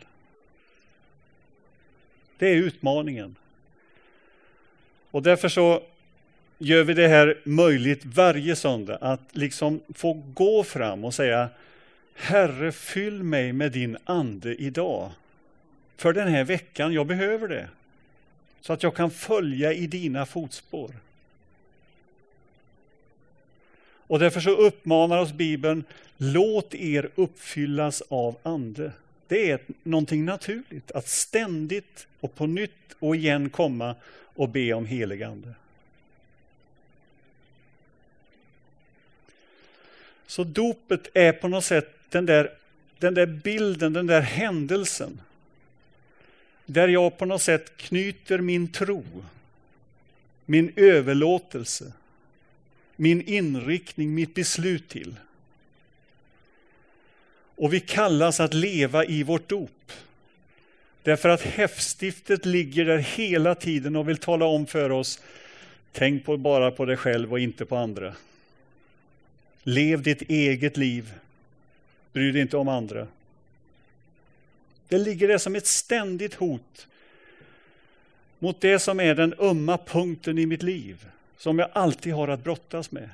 Det 2.39 2.49
är 2.49 2.55
utmaningen. 2.55 3.37
Och 5.11 5.23
därför 5.23 5.49
så 5.49 5.83
gör 6.59 6.85
vi 6.85 6.95
det 6.95 7.09
här 7.09 7.39
möjligt 7.45 8.05
varje 8.05 8.57
söndag 8.57 8.99
att 9.01 9.21
liksom 9.33 9.81
få 9.95 10.23
gå 10.35 10.65
fram 10.65 11.05
och 11.05 11.15
säga 11.15 11.49
Herre, 12.15 12.73
fyll 12.73 13.23
mig 13.23 13.53
med 13.53 13.73
din 13.73 13.97
ande 14.05 14.55
idag. 14.55 15.11
För 15.97 16.13
den 16.13 16.29
här 16.29 16.45
veckan, 16.45 16.93
jag 16.93 17.07
behöver 17.07 17.49
det. 17.49 17.69
Så 18.61 18.73
att 18.73 18.83
jag 18.83 18.95
kan 18.95 19.11
följa 19.11 19.73
i 19.73 19.87
dina 19.87 20.27
fotspår. 20.27 20.91
Och 24.09 24.19
därför 24.19 24.41
så 24.41 24.51
uppmanar 24.51 25.19
oss 25.19 25.33
Bibeln, 25.33 25.85
låt 26.17 26.75
er 26.75 27.11
uppfyllas 27.15 28.03
av 28.09 28.37
ande. 28.43 28.93
Det 29.29 29.51
är 29.51 29.61
någonting 29.83 30.25
naturligt 30.25 30.91
att 30.91 31.09
ständigt 31.09 32.07
och 32.21 32.35
på 32.35 32.47
nytt 32.47 32.73
och 32.99 33.17
igen 33.17 33.51
komma 33.51 33.95
och 34.35 34.49
be 34.49 34.73
om 34.73 34.87
helig 34.87 35.23
ande. 35.23 35.55
Så 40.29 40.45
dopet 40.45 41.09
är 41.15 41.33
på 41.33 41.49
något 41.49 41.65
sätt 41.65 41.95
den 42.09 42.27
där, 42.27 42.51
den 42.99 43.15
där 43.15 43.27
bilden, 43.27 43.93
den 43.93 44.07
där 44.07 44.21
händelsen 44.21 45.21
där 46.67 46.89
jag 46.89 47.19
på 47.19 47.25
något 47.25 47.43
sätt 47.43 47.77
knyter 47.77 48.39
min 48.39 48.73
tro, 48.73 49.05
min 50.45 50.73
överlåtelse, 50.77 51.93
min 52.97 53.23
inriktning, 53.23 54.15
mitt 54.15 54.35
beslut 54.35 54.89
till. 54.89 55.15
Och 57.57 57.73
vi 57.73 57.81
kallas 57.81 58.41
att 58.41 58.55
leva 58.55 59.05
i 59.05 59.23
vårt 59.23 59.49
dop. 59.49 59.93
Därför 61.03 61.29
att 61.29 61.43
häftstiftet 61.43 62.47
ligger 62.47 62.85
där 62.85 62.99
hela 62.99 63.55
tiden 63.55 63.97
och 63.97 64.09
vill 64.09 64.19
tala 64.19 64.45
om 64.45 64.67
för 64.67 64.91
oss, 64.91 65.21
tänk 65.93 66.25
på, 66.25 66.37
bara 66.37 66.71
på 66.71 66.85
dig 66.85 66.97
själv 66.97 67.33
och 67.33 67.41
inte 67.41 67.67
på 67.67 67.77
andra. 67.77 68.15
Lev 69.69 70.03
ditt 70.03 70.23
eget 70.23 70.77
liv, 70.77 71.15
bry 72.13 72.33
dig 72.33 72.43
inte 72.43 72.57
om 72.57 72.69
andra. 72.69 73.07
Det 74.89 74.99
ligger 74.99 75.29
där 75.29 75.39
som 75.39 75.57
ett 75.57 75.67
ständigt 75.67 76.35
hot 76.35 76.87
mot 78.39 78.61
det 78.61 78.79
som 78.79 79.01
är 79.01 79.15
den 79.15 79.35
ömma 79.39 79.79
punkten 79.79 80.39
i 80.39 80.47
mitt 80.47 80.63
liv, 80.63 81.07
som 81.37 81.59
jag 81.59 81.71
alltid 81.73 82.13
har 82.13 82.29
att 82.29 82.45
brottas 82.45 82.91
med. 82.91 83.11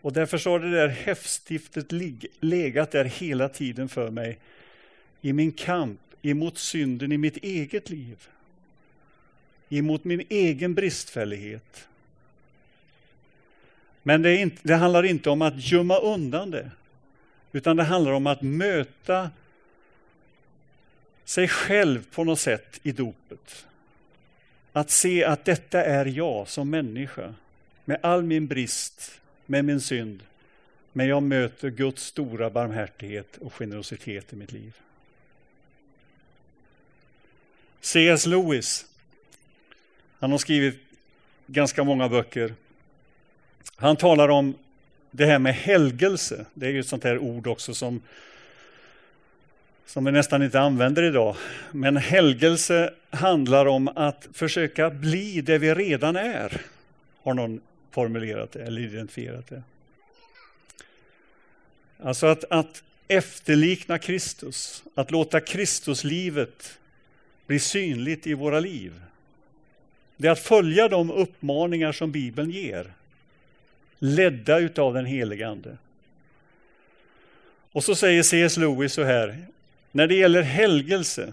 Och 0.00 0.12
därför 0.12 0.38
så 0.38 0.50
har 0.50 0.60
det 0.60 0.70
där 0.70 0.88
häftstiftet 0.88 1.86
legat 2.40 2.90
där 2.90 3.04
hela 3.04 3.48
tiden 3.48 3.88
för 3.88 4.10
mig 4.10 4.38
i 5.20 5.32
min 5.32 5.52
kamp 5.52 6.00
emot 6.22 6.58
synden 6.58 7.12
i 7.12 7.18
mitt 7.18 7.36
eget 7.36 7.90
liv. 7.90 8.28
Emot 9.68 10.04
min 10.04 10.26
egen 10.28 10.74
bristfällighet. 10.74 11.88
Men 14.06 14.22
det, 14.22 14.36
inte, 14.36 14.60
det 14.62 14.74
handlar 14.74 15.02
inte 15.02 15.30
om 15.30 15.42
att 15.42 15.72
gömma 15.72 15.98
undan 15.98 16.50
det. 16.50 16.70
Utan 17.52 17.76
det 17.76 17.82
handlar 17.82 18.12
om 18.12 18.26
att 18.26 18.42
möta 18.42 19.30
sig 21.24 21.48
själv 21.48 22.04
på 22.10 22.24
något 22.24 22.40
sätt 22.40 22.80
i 22.82 22.92
dopet. 22.92 23.66
Att 24.72 24.90
se 24.90 25.24
att 25.24 25.44
detta 25.44 25.84
är 25.84 26.06
jag 26.06 26.48
som 26.48 26.70
människa, 26.70 27.34
med 27.84 27.98
all 28.02 28.22
min 28.22 28.46
brist, 28.46 29.20
med 29.46 29.64
min 29.64 29.80
synd. 29.80 30.22
Men 30.92 31.06
jag 31.06 31.22
möter 31.22 31.70
Guds 31.70 32.04
stora 32.04 32.50
barmhärtighet 32.50 33.36
och 33.36 33.54
generositet 33.54 34.32
i 34.32 34.36
mitt 34.36 34.52
liv. 34.52 34.74
C.S. 37.80 38.26
Lewis, 38.26 38.86
han 40.18 40.30
har 40.30 40.38
skrivit 40.38 40.80
ganska 41.46 41.84
många 41.84 42.08
böcker. 42.08 42.54
Han 43.76 43.96
talar 43.96 44.28
om 44.28 44.54
det 45.10 45.26
här 45.26 45.38
med 45.38 45.54
helgelse. 45.54 46.46
Det 46.54 46.66
är 46.66 46.70
ju 46.70 46.80
ett 46.80 46.86
sånt 46.86 47.04
här 47.04 47.18
ord 47.18 47.46
också 47.46 47.74
som, 47.74 48.02
som 49.86 50.04
vi 50.04 50.12
nästan 50.12 50.42
inte 50.42 50.60
använder 50.60 51.02
idag. 51.02 51.36
Men 51.72 51.96
helgelse 51.96 52.94
handlar 53.10 53.66
om 53.66 53.88
att 53.88 54.28
försöka 54.32 54.90
bli 54.90 55.40
det 55.40 55.58
vi 55.58 55.74
redan 55.74 56.16
är. 56.16 56.60
Har 57.22 57.34
någon 57.34 57.60
formulerat 57.90 58.52
det 58.52 58.62
eller 58.62 58.82
identifierat 58.82 59.46
det. 59.48 59.62
Alltså 61.98 62.26
att, 62.26 62.44
att 62.50 62.82
efterlikna 63.08 63.98
Kristus, 63.98 64.84
att 64.94 65.10
låta 65.10 65.40
Kristuslivet 65.40 66.78
bli 67.46 67.58
synligt 67.58 68.26
i 68.26 68.34
våra 68.34 68.60
liv. 68.60 68.92
Det 70.16 70.28
är 70.28 70.32
att 70.32 70.38
följa 70.38 70.88
de 70.88 71.10
uppmaningar 71.10 71.92
som 71.92 72.12
Bibeln 72.12 72.50
ger, 72.50 72.92
ledda 74.04 74.58
utav 74.58 74.94
den 74.94 75.06
helige 75.06 75.48
Ande. 75.48 75.76
Och 77.72 77.84
så 77.84 77.94
säger 77.94 78.22
C.S. 78.22 78.56
Lewis 78.56 78.92
så 78.92 79.02
här, 79.02 79.46
när 79.92 80.06
det 80.06 80.14
gäller 80.14 80.42
helgelse 80.42 81.32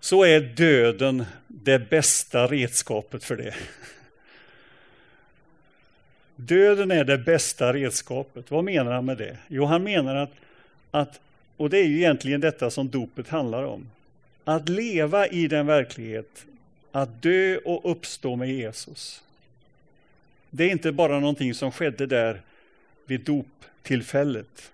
så 0.00 0.24
är 0.24 0.40
döden 0.40 1.24
det 1.46 1.90
bästa 1.90 2.46
redskapet 2.46 3.24
för 3.24 3.36
det. 3.36 3.54
Döden 6.36 6.90
är 6.90 7.04
det 7.04 7.18
bästa 7.18 7.72
redskapet. 7.72 8.50
Vad 8.50 8.64
menar 8.64 8.92
han 8.92 9.04
med 9.04 9.18
det? 9.18 9.36
Jo, 9.48 9.64
han 9.64 9.82
menar 9.82 10.16
att, 10.16 10.32
att 10.90 11.20
och 11.56 11.70
det 11.70 11.78
är 11.78 11.86
ju 11.86 11.96
egentligen 11.96 12.40
detta 12.40 12.70
som 12.70 12.88
dopet 12.88 13.28
handlar 13.28 13.62
om, 13.62 13.90
att 14.44 14.68
leva 14.68 15.26
i 15.26 15.48
den 15.48 15.66
verklighet, 15.66 16.46
att 16.92 17.22
dö 17.22 17.56
och 17.56 17.90
uppstå 17.90 18.36
med 18.36 18.48
Jesus. 18.48 19.22
Det 20.54 20.64
är 20.64 20.70
inte 20.70 20.92
bara 20.92 21.20
någonting 21.20 21.54
som 21.54 21.72
skedde 21.72 22.06
där 22.06 22.42
vid 23.06 23.20
doptillfället, 23.20 24.72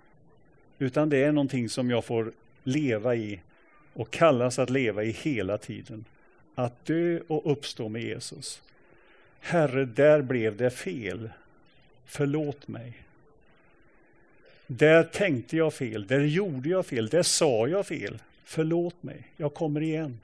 utan 0.79 1.09
det 1.09 1.25
är 1.25 1.33
någonting 1.33 1.69
som 1.69 1.91
jag 1.91 2.05
får 2.05 2.33
leva 2.63 3.15
i 3.15 3.41
och 3.93 4.11
kallas 4.11 4.59
att 4.59 4.71
leva 4.71 5.05
i 5.05 5.11
hela 5.11 5.59
tiden. 5.59 6.05
Att 6.55 6.85
dö 6.85 7.21
och 7.27 7.53
uppstå 7.53 7.89
med 7.89 8.03
Jesus. 8.03 8.63
Herre, 9.41 9.85
där 9.85 10.23
blev 10.23 10.57
det 10.57 10.71
fel. 10.71 11.31
Förlåt 12.07 12.69
mig. 12.69 12.93
Där 14.67 15.05
tänkte 15.05 15.57
jag 15.57 15.75
fel, 15.75 16.07
där 16.07 16.21
gjorde 16.21 16.69
jag 16.69 16.87
fel, 16.87 17.09
där 17.09 17.23
sa 17.23 17.69
jag 17.69 17.87
fel. 17.87 18.19
Förlåt 18.45 19.03
mig, 19.03 19.23
jag 19.37 19.55
kommer 19.55 19.81
igen. 19.81 20.21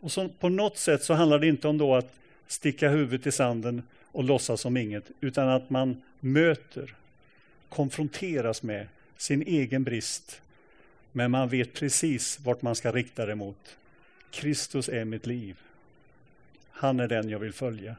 Och 0.00 0.12
så, 0.12 0.28
på 0.28 0.48
något 0.48 0.76
sätt 0.76 1.02
så 1.02 1.14
handlar 1.14 1.38
det 1.38 1.46
inte 1.46 1.68
om 1.68 1.78
då 1.78 1.94
att 1.94 2.14
sticka 2.48 2.88
huvudet 2.88 3.26
i 3.26 3.32
sanden 3.32 3.82
och 4.12 4.24
låtsas 4.24 4.60
som 4.60 4.76
inget, 4.76 5.10
utan 5.20 5.48
att 5.48 5.70
man 5.70 6.02
möter, 6.20 6.94
konfronteras 7.68 8.62
med 8.62 8.86
sin 9.16 9.42
egen 9.42 9.84
brist. 9.84 10.40
Men 11.12 11.30
man 11.30 11.48
vet 11.48 11.72
precis 11.72 12.40
vart 12.40 12.62
man 12.62 12.74
ska 12.74 12.92
rikta 12.92 13.26
det 13.26 13.34
mot. 13.34 13.76
Kristus 14.30 14.88
är 14.88 15.04
mitt 15.04 15.26
liv. 15.26 15.56
Han 16.70 17.00
är 17.00 17.08
den 17.08 17.28
jag 17.28 17.38
vill 17.38 17.52
följa. 17.52 17.96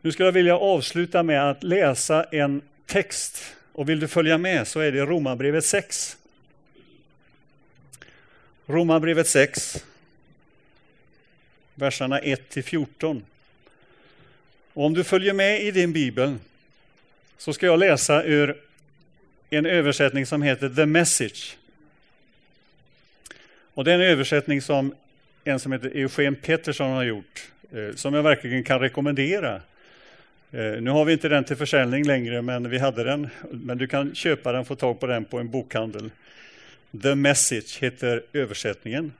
Nu 0.00 0.12
skulle 0.12 0.26
jag 0.26 0.32
vilja 0.32 0.56
avsluta 0.56 1.22
med 1.22 1.50
att 1.50 1.62
läsa 1.62 2.24
en 2.24 2.62
text 2.86 3.56
och 3.72 3.88
vill 3.88 4.00
du 4.00 4.08
följa 4.08 4.38
med 4.38 4.68
så 4.68 4.80
är 4.80 4.92
det 4.92 5.00
Romarbrevet 5.00 5.64
6. 5.64 6.16
Romarbrevet 8.66 9.26
6, 9.26 9.84
verserna 11.76 12.18
1 12.18 12.64
14. 12.64 13.22
Om 14.74 14.94
du 14.94 15.04
följer 15.04 15.32
med 15.32 15.62
i 15.62 15.70
din 15.70 15.92
bibel 15.92 16.36
så 17.38 17.52
ska 17.52 17.66
jag 17.66 17.78
läsa 17.78 18.24
ur 18.24 18.56
en 19.50 19.66
översättning 19.66 20.26
som 20.26 20.42
heter 20.42 20.68
The 20.68 20.86
Message. 20.86 21.56
Och 23.74 23.84
det 23.84 23.90
är 23.90 23.94
en 23.94 24.00
översättning 24.00 24.62
som 24.62 24.94
en 25.44 25.60
som 25.60 25.72
heter 25.72 25.90
Eugen 25.94 26.34
Pettersson 26.36 26.90
har 26.90 27.04
gjort, 27.04 27.50
eh, 27.72 27.94
som 27.94 28.14
jag 28.14 28.22
verkligen 28.22 28.64
kan 28.64 28.80
rekommendera. 28.80 29.54
Eh, 30.52 30.80
nu 30.80 30.90
har 30.90 31.04
vi 31.04 31.12
inte 31.12 31.28
den 31.28 31.44
till 31.44 31.56
försäljning 31.56 32.04
längre, 32.04 32.42
men 32.42 32.70
vi 32.70 32.78
hade 32.78 33.04
den. 33.04 33.28
Men 33.50 33.78
du 33.78 33.86
kan 33.86 34.14
köpa 34.14 34.52
den, 34.52 34.64
få 34.64 34.76
tag 34.76 35.00
på 35.00 35.06
den 35.06 35.24
på 35.24 35.38
en 35.38 35.50
bokhandel. 35.50 36.10
The 37.02 37.14
Message 37.14 37.82
heter 37.82 38.22
översättningen. 38.32 39.12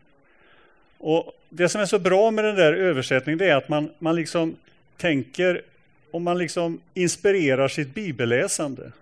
Och 0.99 1.36
det 1.49 1.69
som 1.69 1.81
är 1.81 1.87
så 1.87 1.99
bra 1.99 2.31
med 2.31 2.45
den 2.45 2.57
där 2.57 2.73
översättningen 2.73 3.41
är 3.41 3.55
att 3.55 3.69
man, 3.69 3.91
man 3.99 4.17
liksom 4.17 4.57
tänker 4.97 5.63
och 6.11 6.23
man 6.23 6.39
liksom 6.39 6.81
inspirerar 6.95 7.69
sitt 7.69 7.95
bibelläsande. 7.95 8.93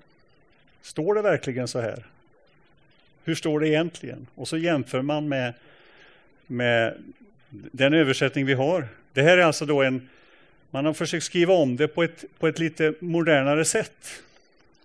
Står 0.82 1.14
det 1.14 1.22
verkligen 1.22 1.68
så 1.68 1.80
här? 1.80 2.06
Hur 3.24 3.34
står 3.34 3.60
det 3.60 3.68
egentligen? 3.68 4.26
Och 4.34 4.48
så 4.48 4.56
jämför 4.56 5.02
man 5.02 5.28
med, 5.28 5.54
med 6.46 6.94
den 7.50 7.94
översättning 7.94 8.46
vi 8.46 8.54
har. 8.54 8.88
Det 9.12 9.22
här 9.22 9.38
är 9.38 9.42
alltså 9.42 9.66
då 9.66 9.82
en, 9.82 10.08
man 10.70 10.86
har 10.86 10.92
försökt 10.92 11.24
skriva 11.24 11.54
om 11.54 11.76
det 11.76 11.88
på 11.88 12.02
ett, 12.02 12.24
på 12.38 12.48
ett 12.48 12.58
lite 12.58 12.94
modernare 13.00 13.64
sätt. 13.64 14.22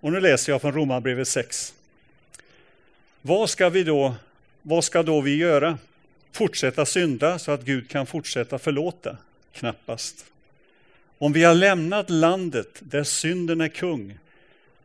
Och 0.00 0.12
nu 0.12 0.20
läser 0.20 0.52
jag 0.52 0.60
från 0.60 0.72
Romarbrevet 0.72 1.28
6. 1.28 1.74
Vad 3.22 3.50
ska 3.50 3.68
vi 3.68 3.84
då, 3.84 4.14
vad 4.62 4.84
ska 4.84 5.02
då 5.02 5.20
vi 5.20 5.36
göra? 5.36 5.78
Fortsätta 6.32 6.86
synda 6.86 7.38
så 7.38 7.52
att 7.52 7.64
Gud 7.64 7.88
kan 7.88 8.06
fortsätta 8.06 8.58
förlåta? 8.58 9.16
Knappast. 9.52 10.26
Om 11.18 11.32
vi 11.32 11.44
har 11.44 11.54
lämnat 11.54 12.10
landet 12.10 12.78
där 12.80 13.04
synden 13.04 13.60
är 13.60 13.68
kung 13.68 14.18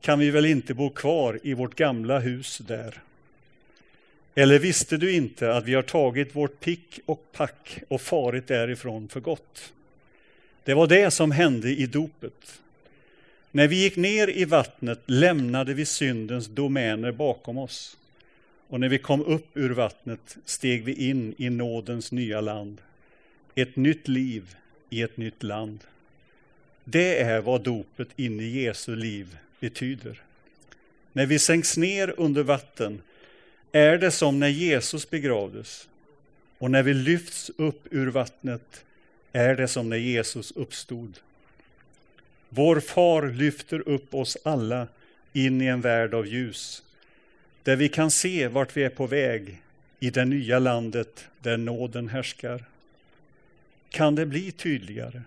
kan 0.01 0.19
vi 0.19 0.29
väl 0.29 0.45
inte 0.45 0.73
bo 0.73 0.89
kvar 0.89 1.39
i 1.43 1.53
vårt 1.53 1.75
gamla 1.75 2.19
hus 2.19 2.57
där? 2.57 3.01
Eller 4.35 4.59
visste 4.59 4.97
du 4.97 5.11
inte 5.11 5.53
att 5.53 5.65
vi 5.65 5.73
har 5.73 5.81
tagit 5.81 6.35
vårt 6.35 6.59
pick 6.59 6.99
och 7.05 7.31
pack 7.31 7.79
och 7.87 8.01
farit 8.01 8.47
därifrån 8.47 9.07
för 9.07 9.19
gott? 9.19 9.73
Det 10.63 10.73
var 10.73 10.87
det 10.87 11.11
som 11.11 11.31
hände 11.31 11.69
i 11.69 11.85
dopet. 11.85 12.61
När 13.51 13.67
vi 13.67 13.83
gick 13.83 13.95
ner 13.95 14.29
i 14.29 14.45
vattnet 14.45 14.99
lämnade 15.05 15.73
vi 15.73 15.85
syndens 15.85 16.47
domäner 16.47 17.11
bakom 17.11 17.57
oss. 17.57 17.97
Och 18.75 18.81
när 18.81 18.89
vi 18.89 18.97
kom 18.97 19.21
upp 19.21 19.57
ur 19.57 19.69
vattnet 19.69 20.37
steg 20.45 20.83
vi 20.83 20.93
in 21.09 21.35
i 21.37 21.49
nådens 21.49 22.11
nya 22.11 22.41
land. 22.41 22.81
Ett 23.55 23.75
nytt 23.75 24.07
liv 24.07 24.55
i 24.89 25.01
ett 25.01 25.17
nytt 25.17 25.43
land. 25.43 25.83
Det 26.83 27.21
är 27.21 27.41
vad 27.41 27.63
dopet 27.63 28.07
in 28.15 28.39
i 28.39 28.43
Jesu 28.43 28.95
liv 28.95 29.37
betyder. 29.59 30.21
När 31.13 31.25
vi 31.25 31.39
sänks 31.39 31.77
ner 31.77 32.13
under 32.17 32.43
vatten 32.43 33.01
är 33.71 33.97
det 33.97 34.11
som 34.11 34.39
när 34.39 34.47
Jesus 34.47 35.09
begravdes. 35.09 35.87
Och 36.57 36.71
när 36.71 36.83
vi 36.83 36.93
lyfts 36.93 37.51
upp 37.57 37.87
ur 37.91 38.07
vattnet 38.07 38.85
är 39.31 39.55
det 39.55 39.67
som 39.67 39.89
när 39.89 39.97
Jesus 39.97 40.51
uppstod. 40.51 41.19
Vår 42.49 42.79
far 42.79 43.27
lyfter 43.27 43.89
upp 43.89 44.13
oss 44.13 44.37
alla 44.43 44.87
in 45.33 45.61
i 45.61 45.65
en 45.65 45.81
värld 45.81 46.13
av 46.13 46.27
ljus, 46.27 46.83
där 47.65 47.75
vi 47.75 47.89
kan 47.89 48.11
se 48.11 48.47
vart 48.47 48.77
vi 48.77 48.83
är 48.83 48.89
på 48.89 49.07
väg 49.07 49.61
i 49.99 50.09
det 50.09 50.25
nya 50.25 50.59
landet 50.59 51.27
där 51.39 51.57
nåden 51.57 52.09
härskar. 52.09 52.63
Kan 53.89 54.15
det 54.15 54.25
bli 54.25 54.51
tydligare? 54.51 55.21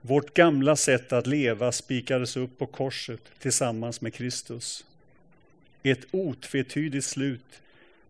Vårt 0.00 0.34
gamla 0.34 0.76
sätt 0.76 1.12
att 1.12 1.26
leva 1.26 1.72
spikades 1.72 2.36
upp 2.36 2.58
på 2.58 2.66
korset 2.66 3.20
tillsammans 3.38 4.00
med 4.00 4.14
Kristus. 4.14 4.84
Ett 5.82 6.06
otvetydigt 6.10 7.06
slut 7.06 7.62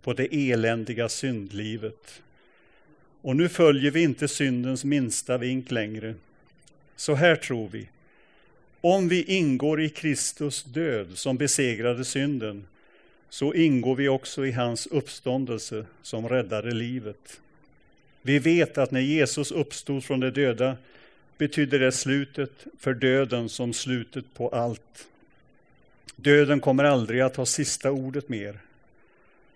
på 0.03 0.13
det 0.13 0.51
eländiga 0.51 1.09
syndlivet. 1.09 2.23
Och 3.21 3.37
nu 3.37 3.49
följer 3.49 3.91
vi 3.91 4.03
inte 4.03 4.29
syndens 4.29 4.85
minsta 4.85 5.39
vink 5.39 5.71
längre. 5.71 6.15
Så 6.97 7.15
här 7.15 7.37
tror 7.37 7.69
vi. 7.69 7.89
Om 8.81 9.09
vi 9.09 9.23
ingår 9.23 9.81
i 9.81 9.89
Kristus 9.89 10.65
död 10.65 11.19
som 11.19 11.37
besegrade 11.37 12.05
synden, 12.05 12.67
så 13.31 13.55
ingår 13.55 13.97
vi 13.97 14.09
också 14.09 14.47
i 14.47 14.53
hans 14.53 14.87
uppståndelse 14.87 15.87
som 16.03 16.29
räddade 16.29 16.71
livet. 16.71 17.41
Vi 18.23 18.39
vet 18.39 18.79
att 18.79 18.91
när 18.91 19.01
Jesus 19.01 19.51
uppstod 19.51 20.05
från 20.05 20.21
de 20.21 20.31
döda 20.31 20.77
betydde 21.39 21.79
det 21.79 21.93
slutet 21.93 22.67
för 22.79 22.95
döden 22.95 23.49
som 23.49 23.73
slutet 23.73 24.25
på 24.35 24.49
allt. 24.49 25.09
Döden 26.17 26.61
kommer 26.61 26.85
aldrig 26.85 27.21
att 27.21 27.37
ha 27.37 27.47
sista 27.47 27.91
ordet 27.91 28.29
mer. 28.29 28.59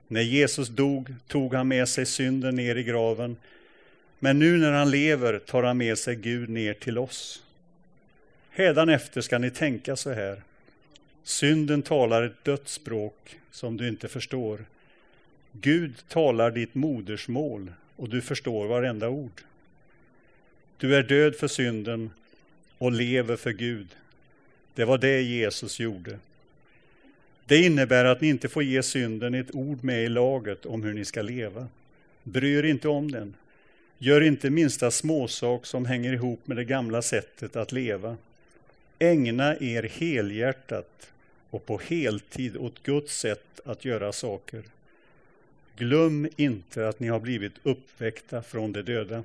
När 0.09 0.21
Jesus 0.21 0.69
dog 0.69 1.15
tog 1.27 1.55
han 1.55 1.69
med 1.69 1.89
sig 1.89 2.07
synden 2.07 2.57
ner 2.57 2.77
i 2.77 2.83
graven. 2.83 3.37
Men 4.19 4.39
nu 4.39 4.59
när 4.59 4.73
han 4.73 4.91
lever 4.91 5.39
tar 5.39 5.63
han 5.63 5.77
med 5.79 5.99
sig 5.99 6.17
Gud 6.17 6.49
ner 6.49 6.75
till 6.75 6.99
oss. 6.99 7.43
Hädanefter 8.51 9.21
ska 9.21 9.39
ni 9.39 9.51
tänka 9.51 9.97
så 9.97 10.13
här. 10.13 10.43
Synden 11.25 11.83
talar 11.83 12.23
ett 12.23 12.45
dödsspråk 12.45 13.39
som 13.51 13.77
du 13.77 13.89
inte 13.89 14.09
förstår. 14.09 14.65
Gud 15.53 15.95
talar 16.09 16.51
ditt 16.51 16.75
modersmål 16.75 17.73
och 17.97 18.09
du 18.09 18.21
förstår 18.21 18.67
varenda 18.67 19.09
ord. 19.09 19.43
Du 20.77 20.97
är 20.97 21.03
död 21.03 21.37
för 21.37 21.49
synden 21.49 22.11
och 22.79 22.93
lever 22.93 23.37
för 23.37 23.53
Gud. 23.53 23.87
Det 24.75 24.85
var 24.85 24.99
det 24.99 25.23
Jesus 25.23 25.81
gjorde. 25.81 26.19
Det 27.47 27.63
innebär 27.63 28.05
att 28.05 28.21
ni 28.21 28.29
inte 28.29 28.49
får 28.49 28.63
ge 28.63 28.83
synden 28.83 29.35
ett 29.35 29.55
ord 29.55 29.85
med 29.85 30.05
i 30.05 30.09
laget 30.09 30.67
om 30.67 30.83
hur 30.83 30.95
ni 30.95 31.05
ska 31.05 31.23
leva. 31.23 31.67
Bry 32.23 32.55
er 32.55 32.63
inte 32.63 32.89
om 32.89 33.11
den. 33.11 33.35
Gör 33.99 34.21
inte 34.21 34.51
minsta 34.51 34.91
småsak 34.91 35.67
som 35.67 35.87
hänger 35.87 36.13
ihop 36.13 36.47
med 36.47 36.57
det 36.57 36.65
gamla 36.65 37.03
sättet 37.03 37.57
att 37.57 37.73
leva. 37.73 38.17
Ägna 39.03 39.57
er 39.57 39.83
helhjärtat 39.83 41.13
och 41.51 41.67
på 41.67 41.79
heltid 41.79 42.57
åt 42.57 42.83
Guds 42.83 43.19
sätt 43.19 43.61
att 43.65 43.85
göra 43.85 44.13
saker. 44.13 44.63
Glöm 45.77 46.29
inte 46.37 46.89
att 46.89 47.01
ni 47.01 47.09
har 47.09 47.21
blivit 47.21 47.53
uppväckta 47.63 48.43
från 48.43 48.73
de 48.73 48.83
döda. 48.83 49.25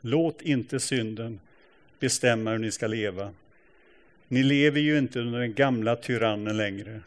Låt 0.00 0.42
inte 0.42 0.80
synden 0.80 1.40
bestämma 1.98 2.50
hur 2.50 2.58
ni 2.58 2.70
ska 2.70 2.86
leva. 2.86 3.34
Ni 4.28 4.42
lever 4.42 4.80
ju 4.80 4.98
inte 4.98 5.20
under 5.20 5.40
den 5.40 5.54
gamla 5.54 5.96
tyrannen 5.96 6.56
längre. 6.56 7.00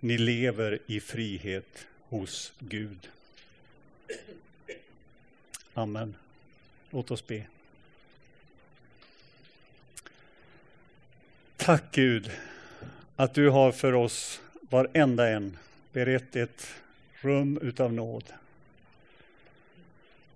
Ni 0.00 0.18
lever 0.18 0.78
i 0.86 1.00
frihet 1.00 1.86
hos 2.08 2.52
Gud. 2.58 3.08
Amen. 5.74 6.14
Låt 6.90 7.10
oss 7.10 7.26
be. 7.26 7.42
Tack 11.64 11.84
Gud 11.92 12.30
att 13.16 13.34
du 13.34 13.48
har 13.48 13.72
för 13.72 13.92
oss 13.92 14.40
varenda 14.60 15.28
en 15.28 15.58
berett 15.92 16.36
ett 16.36 16.74
rum 17.20 17.58
utav 17.62 17.92
nåd. 17.92 18.24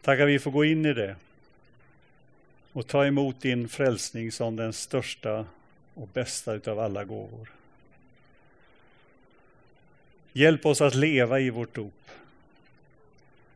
Tack 0.02 0.20
att 0.20 0.28
vi 0.28 0.38
får 0.38 0.50
gå 0.50 0.64
in 0.64 0.86
i 0.86 0.92
det 0.92 1.16
och 2.72 2.86
ta 2.86 3.06
emot 3.06 3.40
din 3.40 3.68
frälsning 3.68 4.32
som 4.32 4.56
den 4.56 4.72
största 4.72 5.46
och 5.94 6.08
bästa 6.08 6.54
utav 6.54 6.78
alla 6.78 7.04
gåvor. 7.04 7.48
Hjälp 10.32 10.66
oss 10.66 10.80
att 10.80 10.94
leva 10.94 11.40
i 11.40 11.50
vårt 11.50 11.74
dop. 11.74 12.10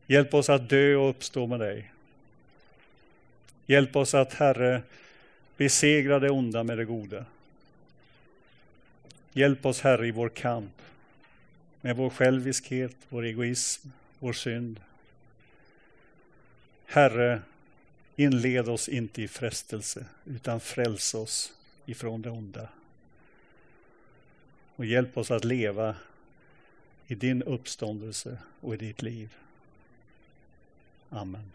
Hjälp 0.06 0.34
oss 0.34 0.50
att 0.50 0.68
dö 0.68 0.94
och 0.94 1.10
uppstå 1.10 1.46
med 1.46 1.60
dig. 1.60 1.92
Hjälp 3.66 3.96
oss 3.96 4.14
att, 4.14 4.34
Herre, 4.34 4.82
besegra 5.56 6.18
det 6.18 6.30
onda 6.30 6.62
med 6.62 6.78
det 6.78 6.84
goda. 6.84 7.24
Hjälp 9.32 9.66
oss, 9.66 9.80
Herre, 9.80 10.06
i 10.06 10.10
vår 10.10 10.28
kamp 10.28 10.82
med 11.80 11.96
vår 11.96 12.10
själviskhet, 12.10 12.96
vår 13.08 13.24
egoism, 13.24 13.88
vår 14.18 14.32
synd. 14.32 14.80
Herre, 16.84 17.42
inled 18.16 18.68
oss 18.68 18.88
inte 18.88 19.22
i 19.22 19.28
frestelse, 19.28 20.06
utan 20.24 20.60
fräls 20.60 21.14
oss 21.14 21.52
ifrån 21.86 22.22
det 22.22 22.30
onda. 22.30 22.68
Och 24.76 24.86
hjälp 24.86 25.16
oss 25.16 25.30
att 25.30 25.44
leva 25.44 25.96
i 27.06 27.14
din 27.14 27.42
uppståndelse 27.42 28.38
och 28.60 28.74
i 28.74 28.76
ditt 28.76 29.02
liv. 29.02 29.34
Amen. 31.10 31.52